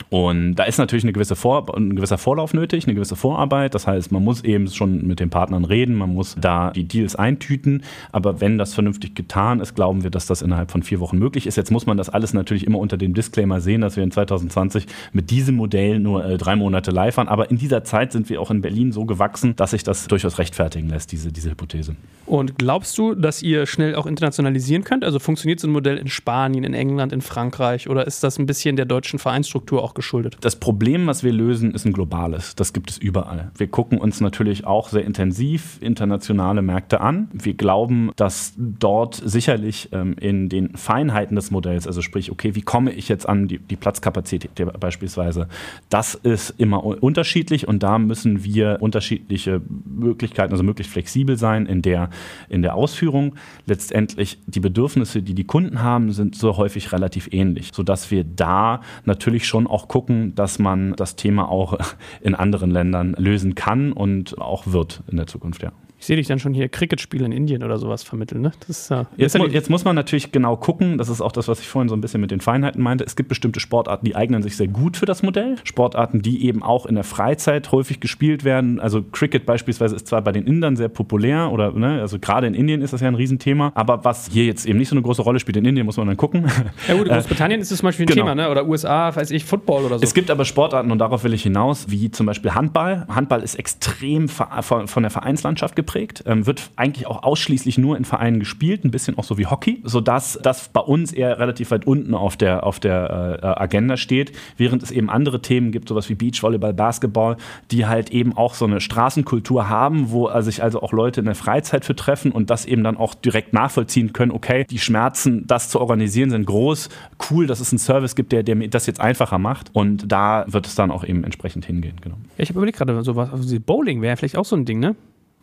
[0.09, 3.75] Und da ist natürlich eine gewisse Vor ein gewisser Vorlauf nötig, eine gewisse Vorarbeit.
[3.75, 7.17] Das heißt, man muss eben schon mit den Partnern reden, man muss da die Deals
[7.17, 7.83] eintüten.
[8.13, 11.47] Aber wenn das vernünftig getan ist, glauben wir, dass das innerhalb von vier Wochen möglich
[11.47, 11.57] ist.
[11.57, 14.87] Jetzt muss man das alles natürlich immer unter dem Disclaimer sehen, dass wir in 2020
[15.13, 17.29] mit diesem Modell nur äh, drei Monate live waren.
[17.29, 20.39] Aber in dieser Zeit sind wir auch in Berlin so gewachsen, dass sich das durchaus
[20.39, 21.97] rechtfertigen lässt, diese, diese Hypothese.
[22.27, 25.05] Und glaubst du, dass ihr schnell auch internationalisieren könnt?
[25.05, 27.89] Also funktioniert so ein Modell in Spanien, in England, in Frankreich?
[27.89, 30.37] Oder ist das ein bisschen der deutschen Vereinsstruktur auch geschuldet?
[30.41, 32.57] Das Problem, was wir lösen, ist ein globales.
[32.57, 33.53] Das gibt es überall.
[33.57, 37.29] Wir gucken uns natürlich auch sehr intensiv internationale Märkte an.
[37.33, 42.63] Wir glauben, dass dort sicherlich ähm, in den Feinheiten des Modells, also sprich, okay, wie
[42.63, 45.49] komme ich jetzt an die, die Platzkapazität beispielsweise,
[45.89, 51.83] das ist immer unterschiedlich und da müssen wir unterschiedliche Möglichkeiten, also möglichst flexibel sein in
[51.83, 52.11] der,
[52.49, 53.37] in der Ausführung.
[53.67, 58.81] Letztendlich die Bedürfnisse, die die Kunden haben, sind so häufig relativ ähnlich, sodass wir da
[59.05, 61.79] natürlich schon auch gucken, dass man das Thema auch
[62.23, 65.73] in anderen Ländern lösen kann und auch wird in der Zukunft, ja.
[65.99, 68.43] Ich sehe dich dann schon hier Cricket-Spiele in Indien oder sowas vermitteln.
[68.43, 68.53] Ne?
[68.69, 71.61] Ist, äh, jetzt, mu jetzt, muss man natürlich genau gucken, das ist auch das, was
[71.61, 73.05] ich vorhin so ein bisschen mit den Feinheiten meinte.
[73.05, 75.57] Es gibt bestimmte Sportarten, die eignen sich sehr gut für das Modell.
[75.65, 78.79] Sportarten, die eben auch in der Freizeit häufig gespielt werden.
[78.79, 82.55] Also Cricket beispielsweise ist zwar bei den Indern sehr populär oder ne, also gerade in
[82.55, 85.23] Indien ist das ja ein Riesenthema, aber was hier jetzt eben nicht so eine große
[85.23, 86.45] Rolle spielt in Indien, muss man dann gucken.
[86.89, 88.27] Ja gut, in Großbritannien ist es zum Beispiel ein genau.
[88.27, 88.51] Thema, ne?
[88.51, 90.05] oder USA, weiß ich, Football oder so.
[90.05, 93.07] Es gibt aber Sportarten und darauf will ich hinaus, wie zum Beispiel Handball.
[93.09, 98.05] Handball ist extrem von der Vereinslandschaft geprägt geprägt, ähm, wird eigentlich auch ausschließlich nur in
[98.05, 101.87] Vereinen gespielt, ein bisschen auch so wie Hockey, sodass das bei uns eher relativ weit
[101.87, 106.09] unten auf der, auf der äh, Agenda steht, während es eben andere Themen gibt, sowas
[106.09, 107.37] wie Beachvolleyball, Basketball,
[107.71, 111.35] die halt eben auch so eine Straßenkultur haben, wo sich also auch Leute in der
[111.35, 115.71] Freizeit für treffen und das eben dann auch direkt nachvollziehen können, okay, die Schmerzen, das
[115.71, 116.89] zu organisieren, sind groß,
[117.31, 120.45] cool, dass es einen Service gibt, der, der mir das jetzt einfacher macht und da
[120.49, 121.97] wird es dann auch eben entsprechend hingehen.
[122.01, 122.17] Genau.
[122.37, 124.97] Ich habe überlegt gerade, sowas, also Bowling wäre vielleicht auch so ein Ding, ne?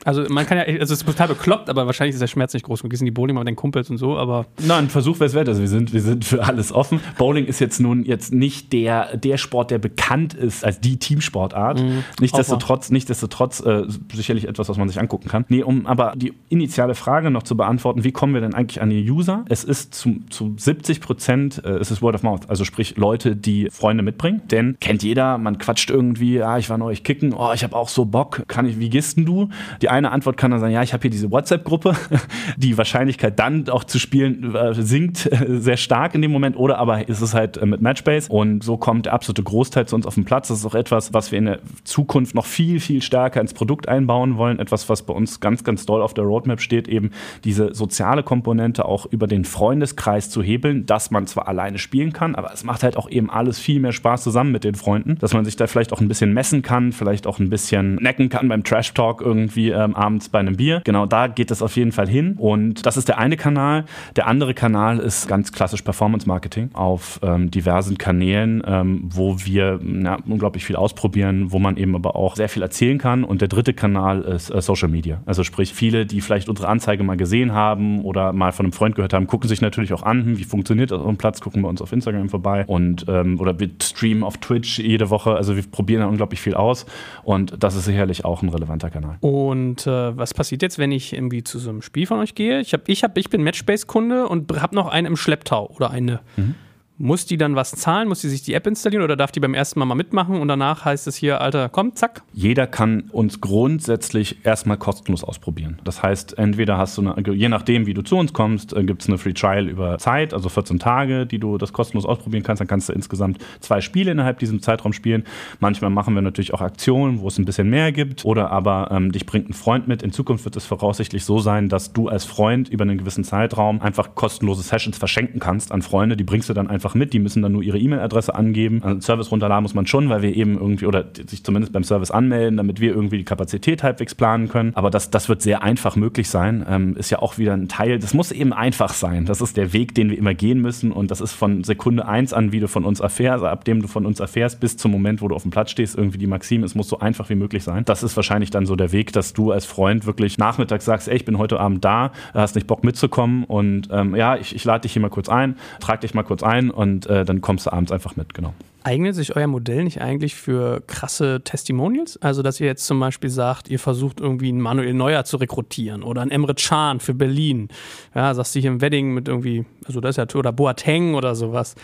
[0.06, 2.66] Also man kann ja, also es ist total bekloppt, aber wahrscheinlich ist der Schmerz nicht
[2.66, 2.84] groß.
[2.84, 4.46] Wir sind die Bowling mal mit den Kumpels und so, aber.
[4.60, 5.48] Nein, ein Versuch wäre es wert.
[5.48, 7.00] Also wir sind, wir sind für alles offen.
[7.18, 11.82] Bowling ist jetzt nun jetzt nicht der, der Sport, der bekannt ist als die Teamsportart.
[11.82, 12.04] Mhm.
[12.20, 13.84] Nichtsdestotrotz, nichtsdestotrotz äh,
[14.14, 15.46] sicherlich etwas, was man sich angucken kann.
[15.50, 18.90] Nee, um aber die initiale Frage noch zu beantworten, wie kommen wir denn eigentlich an
[18.90, 19.46] die User?
[19.50, 23.36] Es ist zu, zu 70 Prozent, äh, es ist Word of Mouth, also sprich Leute,
[23.36, 24.42] die Freunde mitbringen.
[24.52, 27.90] Denn kennt jeder, man quatscht irgendwie, ah, ich war neulich kicken, oh, ich habe auch
[27.90, 29.50] so Bock, kann ich, wie gehst denn du?
[29.82, 31.96] Die eine Antwort kann dann sein, ja, ich habe hier diese WhatsApp-Gruppe.
[32.58, 36.78] Die Wahrscheinlichkeit dann auch zu spielen äh, sinkt äh, sehr stark in dem Moment oder
[36.80, 40.06] aber ist es halt äh, mit Matchbase und so kommt der absolute Großteil zu uns
[40.06, 40.48] auf den Platz.
[40.48, 43.88] Das ist auch etwas, was wir in der Zukunft noch viel, viel stärker ins Produkt
[43.88, 44.60] einbauen wollen.
[44.60, 47.12] Etwas, was bei uns ganz, ganz doll auf der Roadmap steht, eben
[47.44, 52.36] diese soziale Komponente auch über den Freundeskreis zu hebeln, dass man zwar alleine spielen kann,
[52.36, 55.34] aber es macht halt auch eben alles viel mehr Spaß zusammen mit den Freunden, dass
[55.34, 58.48] man sich da vielleicht auch ein bisschen messen kann, vielleicht auch ein bisschen necken kann
[58.48, 60.82] beim Trash Talk irgendwie ähm, abends bei einem Bier.
[60.84, 62.36] Genau da geht es auf jeden Fall hin.
[62.38, 63.86] Und das ist der eine Kanal.
[64.16, 69.80] Der andere Kanal ist ganz klassisch Performance Marketing auf ähm, diversen Kanälen, ähm, wo wir
[69.82, 73.24] na, unglaublich viel ausprobieren, wo man eben aber auch sehr viel erzählen kann.
[73.24, 75.22] Und der dritte Kanal ist äh, Social Media.
[75.26, 78.96] Also sprich, viele, die vielleicht unsere Anzeige mal gesehen haben oder mal von einem Freund
[78.96, 81.62] gehört haben, gucken sich natürlich auch an, hm, wie funktioniert das auf dem Platz, gucken
[81.62, 85.36] bei uns auf Instagram vorbei und ähm, oder wir streamen auf Twitch jede Woche.
[85.36, 86.86] Also wir probieren da unglaublich viel aus
[87.24, 89.18] und das ist sicherlich auch ein relevanter Kanal.
[89.22, 92.60] Und äh, was passiert jetzt, wenn ich irgendwie zu so einem Spiel von euch gehe?
[92.60, 96.22] Ich, hab, ich, hab, ich bin Matchbase-Kunde und habe noch einen im Schlepptau oder eine.
[96.36, 96.56] Mhm.
[97.04, 98.08] Muss die dann was zahlen?
[98.08, 100.48] Muss die sich die App installieren oder darf die beim ersten Mal mal mitmachen und
[100.48, 102.24] danach heißt es hier, Alter, komm, zack?
[102.32, 105.80] Jeder kann uns grundsätzlich erstmal kostenlos ausprobieren.
[105.84, 109.02] Das heißt, entweder hast du, eine, je nachdem, wie du zu uns kommst, äh, gibt
[109.02, 112.62] es eine Free Trial über Zeit, also 14 Tage, die du das kostenlos ausprobieren kannst.
[112.62, 115.26] Dann kannst du insgesamt zwei Spiele innerhalb diesem Zeitraum spielen.
[115.60, 119.12] Manchmal machen wir natürlich auch Aktionen, wo es ein bisschen mehr gibt oder aber ähm,
[119.12, 120.04] dich bringt ein Freund mit.
[120.04, 123.82] In Zukunft wird es voraussichtlich so sein, dass du als Freund über einen gewissen Zeitraum
[123.82, 126.16] einfach kostenlose Sessions verschenken kannst an Freunde.
[126.16, 127.14] Die bringst du dann einfach einfach mit.
[127.14, 128.82] Die müssen dann nur ihre E-Mail-Adresse angeben.
[128.84, 132.12] Also Service runterladen muss man schon, weil wir eben irgendwie oder sich zumindest beim Service
[132.12, 134.72] anmelden, damit wir irgendwie die Kapazität halbwegs planen können.
[134.76, 136.66] Aber das, das wird sehr einfach möglich sein.
[136.68, 138.00] Ähm, ist ja auch wieder ein Teil.
[138.00, 139.26] Das muss eben einfach sein.
[139.26, 140.92] Das ist der Weg, den wir immer gehen müssen.
[140.92, 143.82] Und das ist von Sekunde eins an, wie du von uns erfährst, also ab dem
[143.82, 146.28] du von uns erfährst, bis zum Moment, wo du auf dem Platz stehst, irgendwie die
[146.28, 146.66] Maxime.
[146.66, 147.86] Es muss so einfach wie möglich sein.
[147.86, 151.16] Das ist wahrscheinlich dann so der Weg, dass du als Freund wirklich nachmittags sagst, ey,
[151.16, 154.82] ich bin heute Abend da, hast nicht Bock mitzukommen und ähm, ja, ich, ich lade
[154.82, 157.74] dich hier mal kurz ein, trag dich mal kurz ein und äh, dann kommst du
[157.74, 158.54] abends einfach mit, genau.
[158.86, 162.22] Eignet sich euer Modell nicht eigentlich für krasse Testimonials?
[162.22, 166.04] Also, dass ihr jetzt zum Beispiel sagt, ihr versucht irgendwie einen Manuel Neuer zu rekrutieren
[166.04, 167.70] oder einen Emre Can für Berlin.
[168.14, 171.34] Ja, sagst du hier im Wedding mit irgendwie, also das ist ja, oder Boateng oder
[171.34, 171.76] sowas.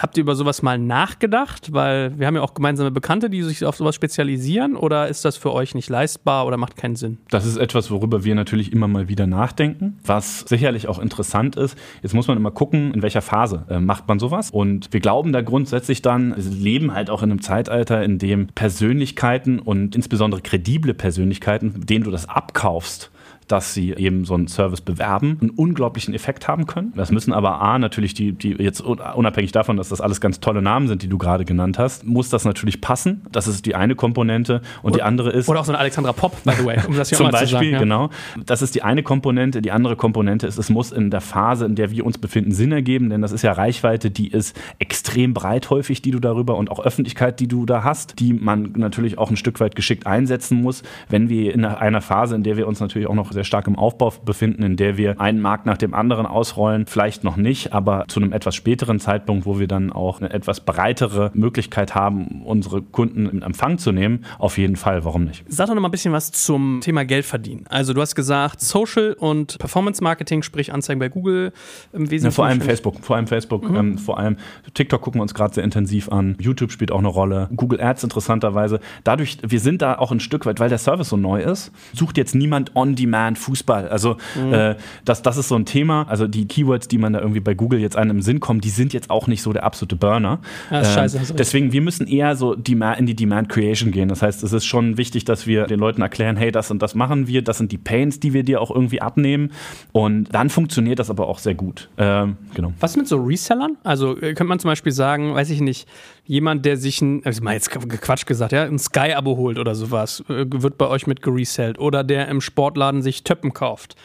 [0.00, 1.72] Habt ihr über sowas mal nachgedacht?
[1.72, 4.76] Weil wir haben ja auch gemeinsame Bekannte, die sich auf sowas spezialisieren.
[4.76, 7.18] Oder ist das für euch nicht leistbar oder macht keinen Sinn?
[7.30, 11.76] Das ist etwas, worüber wir natürlich immer mal wieder nachdenken, was sicherlich auch interessant ist.
[12.00, 14.52] Jetzt muss man immer gucken, in welcher Phase äh, macht man sowas.
[14.52, 18.46] Und wir glauben da grundsätzlich dann, wir leben halt auch in einem Zeitalter, in dem
[18.46, 23.10] Persönlichkeiten und insbesondere kredible Persönlichkeiten, denen du das abkaufst,
[23.48, 26.92] dass sie eben so einen Service bewerben, einen unglaublichen Effekt haben können.
[26.94, 30.62] Das müssen aber A, natürlich die, die jetzt unabhängig davon, dass das alles ganz tolle
[30.62, 33.22] Namen sind, die du gerade genannt hast, muss das natürlich passen.
[33.32, 34.60] Das ist die eine Komponente.
[34.82, 35.48] Und oder, die andere ist.
[35.48, 37.52] Oder auch so ein Alexandra Pop, by the way, um das hier Zum Beispiel, zu
[37.54, 37.78] sagen, ja.
[37.78, 38.10] genau.
[38.44, 39.62] Das ist die eine Komponente.
[39.62, 42.72] Die andere Komponente ist, es muss in der Phase, in der wir uns befinden, Sinn
[42.72, 46.70] ergeben, denn das ist ja Reichweite, die ist extrem breit häufig, die du darüber und
[46.70, 50.60] auch Öffentlichkeit, die du da hast, die man natürlich auch ein Stück weit geschickt einsetzen
[50.60, 53.68] muss, wenn wir in einer Phase, in der wir uns natürlich auch noch sehr stark
[53.68, 56.86] im Aufbau befinden, in der wir einen Markt nach dem anderen ausrollen.
[56.86, 60.58] Vielleicht noch nicht, aber zu einem etwas späteren Zeitpunkt, wo wir dann auch eine etwas
[60.58, 65.04] breitere Möglichkeit haben, unsere Kunden in Empfang zu nehmen, auf jeden Fall.
[65.04, 65.44] Warum nicht?
[65.46, 67.64] Sag doch noch mal ein bisschen was zum Thema Geld verdienen.
[67.68, 71.52] Also du hast gesagt, Social und Performance Marketing, sprich Anzeigen bei Google
[71.92, 72.24] im Wesentlichen.
[72.24, 73.76] Ja, vor allem Facebook, vor allem Facebook, mhm.
[73.76, 74.36] ähm, vor allem
[74.74, 76.36] TikTok gucken wir uns gerade sehr intensiv an.
[76.40, 77.48] YouTube spielt auch eine Rolle.
[77.54, 78.80] Google Ads interessanterweise.
[79.04, 82.18] Dadurch, wir sind da auch ein Stück weit, weil der Service so neu ist, sucht
[82.18, 83.88] jetzt niemand on demand On-Demand-Fußball.
[83.88, 84.52] Also mhm.
[84.52, 86.06] äh, das, das ist so ein Thema.
[86.08, 88.70] Also die Keywords, die man da irgendwie bei Google jetzt einem im Sinn kommen, die
[88.70, 90.40] sind jetzt auch nicht so der absolute Burner.
[90.70, 94.08] Ja, ähm, scheiße, deswegen, wir müssen eher so in die Demand Creation gehen.
[94.08, 96.94] Das heißt, es ist schon wichtig, dass wir den Leuten erklären, hey, das und das
[96.94, 99.52] machen wir, das sind die Pains, die wir dir auch irgendwie abnehmen.
[99.92, 101.88] Und dann funktioniert das aber auch sehr gut.
[101.98, 102.72] Ähm, genau.
[102.80, 103.76] Was mit so Resellern?
[103.84, 105.88] Also äh, könnte man zum Beispiel sagen, weiß ich nicht,
[106.28, 110.22] jemand, der sich ein, also mal jetzt Quatsch gesagt, ja, ein Sky-Abo holt oder sowas,
[110.28, 111.78] äh, wird bei euch mit geresellt.
[111.78, 113.96] Oder der im Sportladen sich Töppen kauft.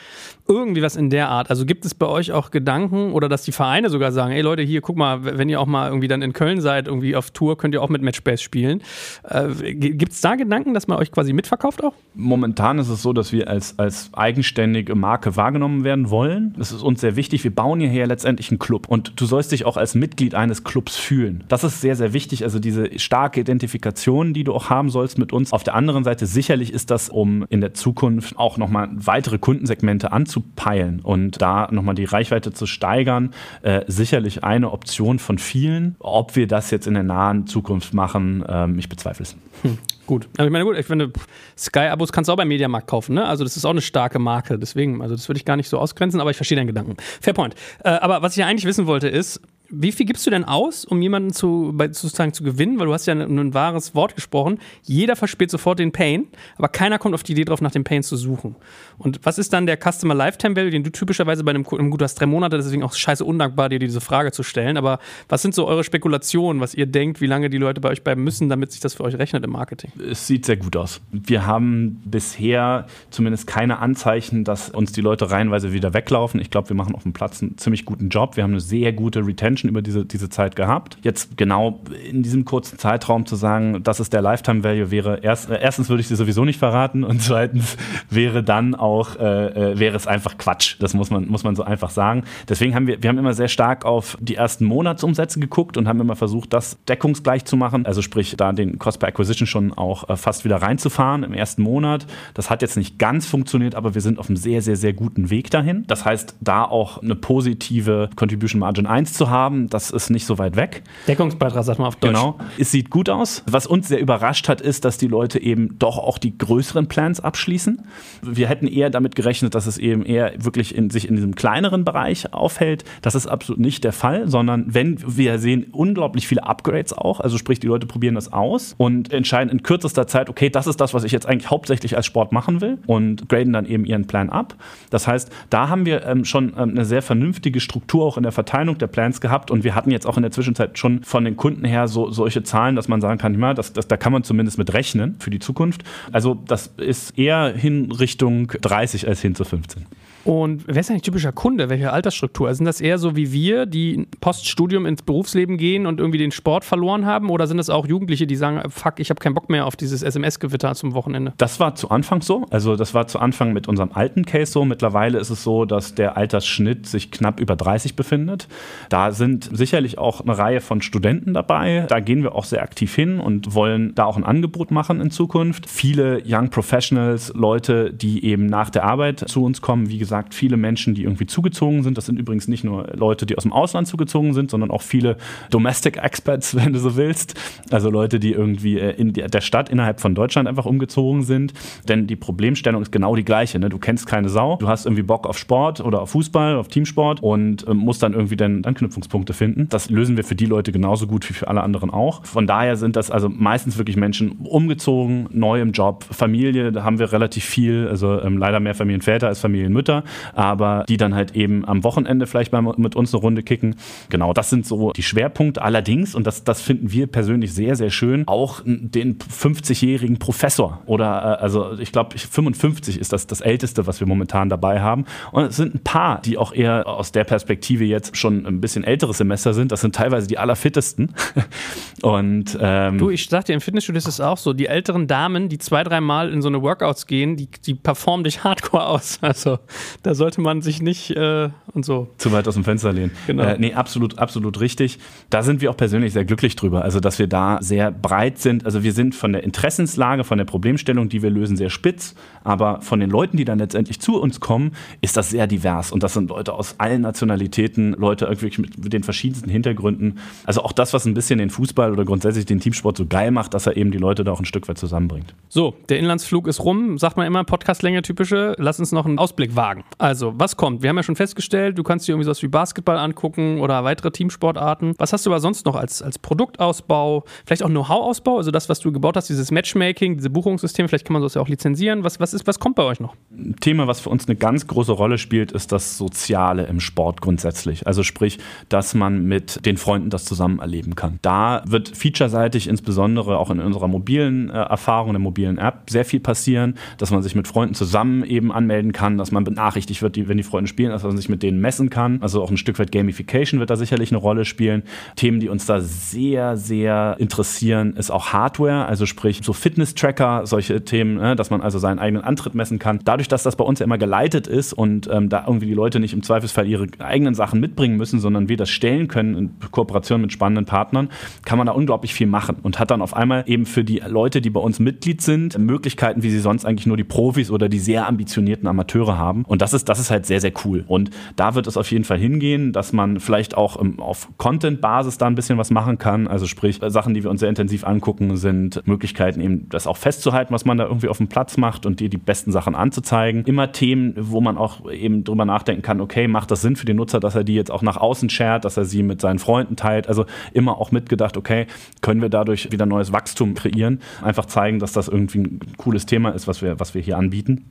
[0.46, 1.50] Irgendwie was in der Art.
[1.50, 4.62] Also gibt es bei euch auch Gedanken oder dass die Vereine sogar sagen, ey Leute,
[4.62, 7.58] hier, guck mal, wenn ihr auch mal irgendwie dann in Köln seid, irgendwie auf Tour,
[7.58, 8.82] könnt ihr auch mit Matchbase spielen.
[9.24, 11.94] Äh, gibt es da Gedanken, dass man euch quasi mitverkauft auch?
[12.14, 16.54] Momentan ist es so, dass wir als, als eigenständige Marke wahrgenommen werden wollen.
[16.58, 17.46] Das ist uns sehr wichtig.
[17.46, 20.98] Wir bauen hierher letztendlich einen Club und du sollst dich auch als Mitglied eines Clubs
[20.98, 21.46] fühlen.
[21.48, 22.44] Das ist sehr, sehr wichtig.
[22.44, 25.54] Also diese starke Identifikation, die du auch haben sollst mit uns.
[25.54, 30.12] Auf der anderen Seite sicherlich ist das, um in der Zukunft auch nochmal weitere Kundensegmente
[30.12, 35.96] anzubieten anzupeilen und da nochmal die Reichweite zu steigern, äh, sicherlich eine Option von vielen.
[36.00, 39.36] Ob wir das jetzt in der nahen Zukunft machen, ähm, ich bezweifle es.
[39.62, 39.78] Hm.
[40.06, 41.12] Gut, aber ich meine, gut, ich finde,
[41.58, 43.26] Sky-Abos kannst du auch beim Mediamarkt kaufen, ne?
[43.26, 45.80] Also, das ist auch eine starke Marke, deswegen, also, das würde ich gar nicht so
[45.80, 46.98] ausgrenzen, aber ich verstehe deinen Gedanken.
[47.22, 47.56] Fair point.
[47.84, 49.40] Äh, aber was ich ja eigentlich wissen wollte, ist,
[49.76, 52.80] wie viel gibst du denn aus, um jemanden zu, sozusagen zu gewinnen?
[52.80, 54.60] Weil du hast ja ein, ein, wahres Wort gesprochen.
[54.84, 58.04] Jeder verspielt sofort den Pain, aber keiner kommt auf die Idee drauf, nach dem Pain
[58.04, 58.56] zu suchen.
[58.98, 62.02] Und was ist dann der Customer Lifetime Value, den du typischerweise bei einem, einem gut
[62.02, 64.78] hast drei Monate, deswegen auch scheiße undankbar, dir diese Frage zu stellen.
[64.78, 68.04] Aber was sind so eure Spekulationen, was ihr denkt, wie lange die Leute bei euch
[68.04, 69.92] bleiben müssen, damit sich das für euch rechnet im Marketing?
[70.10, 71.02] Es sieht sehr gut aus.
[71.12, 76.40] Wir haben bisher zumindest keine Anzeichen, dass uns die Leute reihenweise wieder weglaufen.
[76.40, 78.36] Ich glaube, wir machen auf dem Platz einen ziemlich guten Job.
[78.36, 80.98] Wir haben eine sehr gute Retention über diese, diese Zeit gehabt.
[81.02, 85.50] Jetzt genau in diesem kurzen Zeitraum zu sagen, das ist der Lifetime Value, wäre erst,
[85.50, 87.78] äh, erstens würde ich sie sowieso nicht verraten und zweitens
[88.10, 90.78] wäre dann auch, äh, äh, wäre es einfach Quatsch.
[90.80, 92.24] Das muss man, muss man so einfach sagen.
[92.48, 96.00] Deswegen haben wir, wir haben immer sehr stark auf die ersten Monatsumsätze geguckt und haben
[96.00, 97.86] immer versucht, das deckungsgleich zu machen.
[97.86, 101.62] Also sprich, da den Cost per Acquisition schon auch äh, fast wieder reinzufahren im ersten
[101.62, 102.06] Monat.
[102.34, 105.30] Das hat jetzt nicht ganz funktioniert, aber wir sind auf einem sehr, sehr, sehr guten
[105.30, 105.86] Weg dahin.
[105.88, 110.38] Das heißt, da auch eine positive Contribution Margin 1 zu haben, das ist nicht so
[110.38, 110.84] weit weg.
[111.08, 112.14] Deckungsbeitrag, sagt man auf Deutsch.
[112.14, 112.38] Genau.
[112.58, 113.44] Es sieht gut aus.
[113.46, 117.20] Was uns sehr überrascht hat, ist, dass die Leute eben doch auch die größeren Plans
[117.20, 117.82] abschließen.
[118.22, 121.86] Wir hätten eher damit gerechnet, dass es eben eher wirklich in sich in diesem kleineren
[121.86, 122.84] Bereich aufhält.
[123.02, 127.38] Das ist absolut nicht der Fall, sondern wenn wir sehen unglaublich viele Upgrades auch, also
[127.38, 130.94] sprich, die Leute probieren das aus und entscheiden in kürzester Zeit, okay, das ist das,
[130.94, 134.30] was ich jetzt eigentlich hauptsächlich als Sport machen will und graden dann eben ihren Plan
[134.30, 134.56] ab.
[134.90, 138.32] Das heißt, da haben wir ähm, schon ähm, eine sehr vernünftige Struktur auch in der
[138.32, 141.36] Verteilung der Plans gehabt und wir hatten jetzt auch in der Zwischenzeit schon von den
[141.38, 144.24] Kunden her so solche Zahlen, dass man sagen kann, ja, das, das, da kann man
[144.24, 145.84] zumindest mit rechnen für die Zukunft.
[146.12, 149.86] Also das ist eher hin Richtung 30 als hin zu 15.
[150.24, 151.70] Und wer ist eigentlich typischer Kunde?
[151.70, 152.54] Welche Altersstruktur?
[152.54, 156.64] Sind das eher so wie wir, die Poststudium ins Berufsleben gehen und irgendwie den Sport
[156.64, 157.30] verloren haben?
[157.30, 160.02] Oder sind das auch Jugendliche, die sagen, fuck, ich habe keinen Bock mehr auf dieses
[160.02, 161.34] SMS-Gewitter zum Wochenende?
[161.38, 162.46] Das war zu Anfang so.
[162.52, 164.64] Also das war zu Anfang mit unserem alten Case so.
[164.64, 168.48] Mittlerweile ist es so, dass der Altersschnitt sich knapp über 30 befindet.
[168.90, 171.86] Da sind sicherlich auch eine Reihe von Studenten dabei.
[171.90, 175.12] Da gehen wir auch sehr aktiv hin und wollen da auch ein Angebot machen in
[175.12, 175.70] Zukunft.
[175.70, 180.36] Viele Young Professionals, Leute, die eben nach der Arbeit zu uns kommen, wie gesagt, gesagt,
[180.36, 181.98] viele Menschen, die irgendwie zugezogen sind.
[181.98, 185.18] Das sind übrigens nicht nur Leute, die aus dem Ausland zugezogen sind, sondern auch viele
[185.50, 187.34] Domestic Experts, wenn du so willst.
[187.72, 191.54] Also Leute, die irgendwie äh, in der Stadt innerhalb von Deutschland einfach umgezogen sind.
[191.88, 193.58] Denn die Problemstellung ist genau die gleiche.
[193.58, 193.70] Ne?
[193.70, 197.24] Du kennst keine Sau, du hast irgendwie Bock auf Sport oder auf Fußball, auf Teamsport
[197.24, 199.68] und äh, musst dann irgendwie dann Anknüpfungspunkte finden.
[199.70, 202.24] Das lösen wir für die Leute genauso gut wie für alle anderen auch.
[202.24, 207.00] Von daher sind das also meistens wirklich Menschen umgezogen, neu im Job, Familie, da haben
[207.00, 210.03] wir relativ viel, also ähm, leider mehr Familienväter als Familienmütter
[210.34, 213.76] aber die dann halt eben am Wochenende vielleicht mal mit uns eine Runde kicken.
[214.10, 215.62] Genau, das sind so die Schwerpunkte.
[215.62, 221.40] Allerdings, und das, das finden wir persönlich sehr, sehr schön, auch den 50-jährigen Professor oder
[221.40, 225.06] äh, also ich glaube 55 ist das das Älteste, was wir momentan dabei haben.
[225.32, 228.84] Und es sind ein paar, die auch eher aus der Perspektive jetzt schon ein bisschen
[228.84, 229.72] älteres Semester sind.
[229.72, 231.14] Das sind teilweise die allerfittesten.
[232.02, 235.50] und ähm, du, ich sag dir, im Fitnessstudio ist es auch so, die älteren Damen,
[235.50, 239.20] die zwei, dreimal in so eine Workouts gehen, die, die performen dich hardcore aus.
[239.34, 239.58] Also
[240.02, 242.10] da sollte man sich nicht äh, und so.
[242.18, 243.12] Zu weit aus dem Fenster lehnen.
[243.28, 243.44] Genau.
[243.44, 245.00] Äh, nee, absolut, absolut richtig.
[245.30, 246.84] Da sind wir auch persönlich sehr glücklich drüber.
[246.84, 248.66] Also, dass wir da sehr breit sind.
[248.66, 252.16] Also, wir sind von der Interessenslage, von der Problemstellung, die wir lösen, sehr spitz.
[252.44, 254.72] Aber von den Leuten, die dann letztendlich zu uns kommen,
[255.02, 255.92] ist das sehr divers.
[255.92, 260.20] Und das sind Leute aus allen Nationalitäten, Leute irgendwie mit den verschiedensten Hintergründen.
[260.46, 263.54] Also auch das, was ein bisschen den Fußball oder grundsätzlich den Teamsport so geil macht,
[263.54, 265.34] dass er eben die Leute da auch ein Stück weit zusammenbringt.
[265.50, 268.56] So, der Inlandsflug ist rum, sagt man immer, Podcastlänge typische.
[268.58, 269.83] Lass uns noch einen Ausblick wagen.
[269.98, 270.82] Also, was kommt?
[270.82, 274.12] Wir haben ja schon festgestellt, du kannst dir irgendwie sowas wie Basketball angucken oder weitere
[274.12, 274.94] Teamsportarten.
[274.98, 278.80] Was hast du aber sonst noch als, als Produktausbau, vielleicht auch Know-how-Ausbau, also das, was
[278.80, 282.04] du gebaut hast, dieses Matchmaking, diese Buchungssysteme, vielleicht kann man das ja auch lizenzieren.
[282.04, 283.16] Was, was, ist, was kommt bei euch noch?
[283.32, 287.22] Ein Thema, was für uns eine ganz große Rolle spielt, ist das Soziale im Sport
[287.22, 287.88] grundsätzlich.
[287.88, 291.20] Also sprich, dass man mit den Freunden das zusammen erleben kann.
[291.22, 296.20] Da wird featureseitig insbesondere auch in unserer mobilen äh, Erfahrung, der mobilen App sehr viel
[296.20, 300.28] passieren, dass man sich mit Freunden zusammen eben anmelden kann, dass man benachrichtigt wird, die,
[300.28, 302.20] wenn die Freunde spielen, dass man sich mit denen messen kann.
[302.22, 304.84] Also auch ein Stück weit Gamification wird da sicherlich eine Rolle spielen.
[305.16, 310.84] Themen, die uns da sehr, sehr interessieren, ist auch Hardware, also sprich so Fitness-Tracker, solche
[310.84, 313.00] Themen, ne, dass man also seinen eigenen Antritt messen kann.
[313.04, 316.00] Dadurch, dass das bei uns ja immer geleitet ist und ähm, da irgendwie die Leute
[316.00, 320.22] nicht im Zweifelsfall ihre eigenen Sachen mitbringen müssen, sondern wir das stellen können in Kooperation
[320.22, 321.10] mit spannenden Partnern,
[321.46, 324.42] kann man da unglaublich viel machen und hat dann auf einmal eben für die Leute,
[324.42, 327.80] die bei uns Mitglied sind, Möglichkeiten, wie sie sonst eigentlich nur die Profis oder die
[327.80, 329.44] sehr ambitionierten Amateure haben.
[329.54, 330.84] Und das ist, das ist halt sehr, sehr cool.
[330.88, 335.20] Und da wird es auf jeden Fall hingehen, dass man vielleicht auch ähm, auf Content-Basis
[335.20, 336.28] da ein bisschen was machen kann.
[336.28, 340.56] Also sprich, Sachen, die wir uns sehr intensiv angucken, sind Möglichkeiten eben das auch festzuhalten,
[340.56, 343.46] was man da irgendwie auf dem Platz macht und dir die besten Sachen anzuzeigen.
[343.46, 346.98] Immer Themen, wo man auch eben drüber nachdenken kann, okay, macht das Sinn für den
[346.98, 349.76] Nutzer, dass er die jetzt auch nach außen shared, dass er sie mit seinen Freunden
[349.76, 350.08] teilt.
[350.08, 351.68] Also immer auch mitgedacht, okay,
[352.02, 354.00] können wir dadurch wieder neues Wachstum kreieren.
[354.24, 357.66] Einfach zeigen, dass das irgendwie ein cooles Thema ist, was wir, was wir hier anbieten.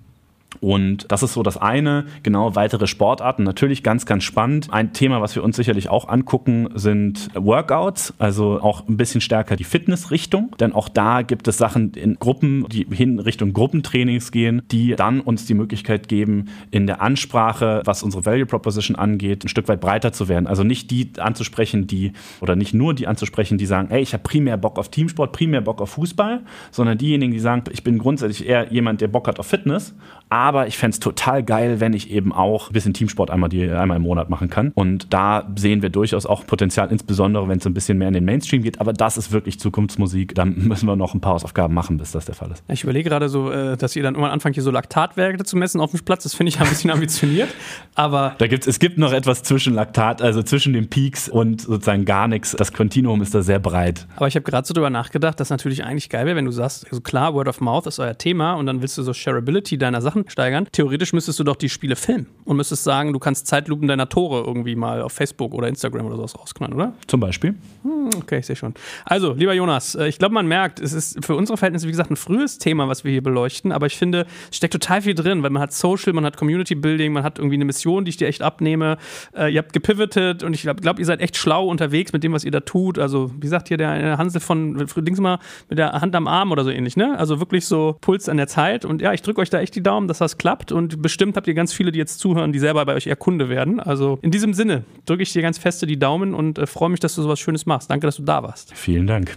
[0.61, 2.07] Und das ist so das eine.
[2.23, 3.43] Genau, weitere Sportarten.
[3.43, 4.69] Natürlich ganz, ganz spannend.
[4.71, 8.15] Ein Thema, was wir uns sicherlich auch angucken, sind Workouts.
[8.19, 10.55] Also auch ein bisschen stärker die Fitnessrichtung.
[10.61, 15.21] Denn auch da gibt es Sachen in Gruppen, die hin Richtung Gruppentrainings gehen, die dann
[15.21, 19.81] uns die Möglichkeit geben, in der Ansprache, was unsere Value Proposition angeht, ein Stück weit
[19.81, 20.47] breiter zu werden.
[20.47, 24.23] Also nicht die anzusprechen, die, oder nicht nur die anzusprechen, die sagen, ey, ich habe
[24.23, 26.41] primär Bock auf Teamsport, primär Bock auf Fußball,
[26.71, 29.95] sondern diejenigen, die sagen, ich bin grundsätzlich eher jemand, der Bock hat auf Fitness,
[30.29, 33.69] aber ich fände es total geil, wenn ich eben auch ein bisschen Teamsport einmal, die,
[33.71, 34.73] einmal im Monat machen kann.
[34.75, 38.25] Und da sehen wir durchaus auch Potenzial, insbesondere wenn es ein bisschen mehr in den
[38.25, 38.81] Mainstream geht.
[38.81, 40.35] Aber das ist wirklich Zukunftsmusik.
[40.35, 42.65] Da müssen wir noch ein paar Hausaufgaben machen, bis das der Fall ist.
[42.69, 45.81] Ich überlege gerade so, äh, dass ihr dann irgendwann anfangt, hier so Laktatwerte zu messen
[45.81, 46.25] auf dem Platz.
[46.25, 47.49] Das finde ich ein bisschen ambitioniert.
[47.95, 52.05] Aber da gibt's, es gibt noch etwas zwischen Laktat, also zwischen den Peaks und sozusagen
[52.05, 52.53] gar nichts.
[52.53, 54.07] Das Kontinuum ist da sehr breit.
[54.17, 56.87] Aber ich habe gerade so drüber nachgedacht, dass natürlich eigentlich geil wäre, wenn du sagst,
[56.89, 60.01] also klar, Word of Mouth ist euer Thema und dann willst du so Shareability deiner
[60.01, 60.67] Sachen steigern.
[60.73, 64.43] Theoretisch müsstest du doch die Spiele filmen und müsstest sagen, du kannst Zeitlupen deiner Tore
[64.45, 66.95] irgendwie mal auf Facebook oder Instagram oder sowas rausknallen, oder?
[67.07, 67.55] Zum Beispiel.
[67.83, 68.75] Hm, okay, ich sehe schon.
[69.05, 72.11] Also, lieber Jonas, äh, ich glaube, man merkt, es ist für unsere Verhältnisse, wie gesagt,
[72.11, 75.43] ein frühes Thema, was wir hier beleuchten, aber ich finde, es steckt total viel drin,
[75.43, 78.17] weil man hat Social, man hat Community Building, man hat irgendwie eine Mission, die ich
[78.17, 78.97] dir echt abnehme.
[79.37, 82.45] Äh, ihr habt gepivotet und ich glaube, ihr seid echt schlau unterwegs mit dem, was
[82.45, 82.99] ihr da tut.
[82.99, 86.65] Also, wie sagt hier der Hansel von Dings mal mit der Hand am Arm oder
[86.65, 87.19] so ähnlich, ne?
[87.19, 89.83] Also wirklich so Puls an der Zeit und ja, ich drücke euch da echt die
[89.83, 92.85] Daumen, dass das klappt und bestimmt habt ihr ganz viele, die jetzt zuhören, die selber
[92.87, 93.81] bei euch eher Kunde werden.
[93.81, 97.01] Also in diesem Sinne drücke ich dir ganz feste die Daumen und äh, freue mich,
[97.01, 97.91] dass du sowas Schönes machst.
[97.91, 98.73] Danke, dass du da warst.
[98.75, 99.37] Vielen Dank.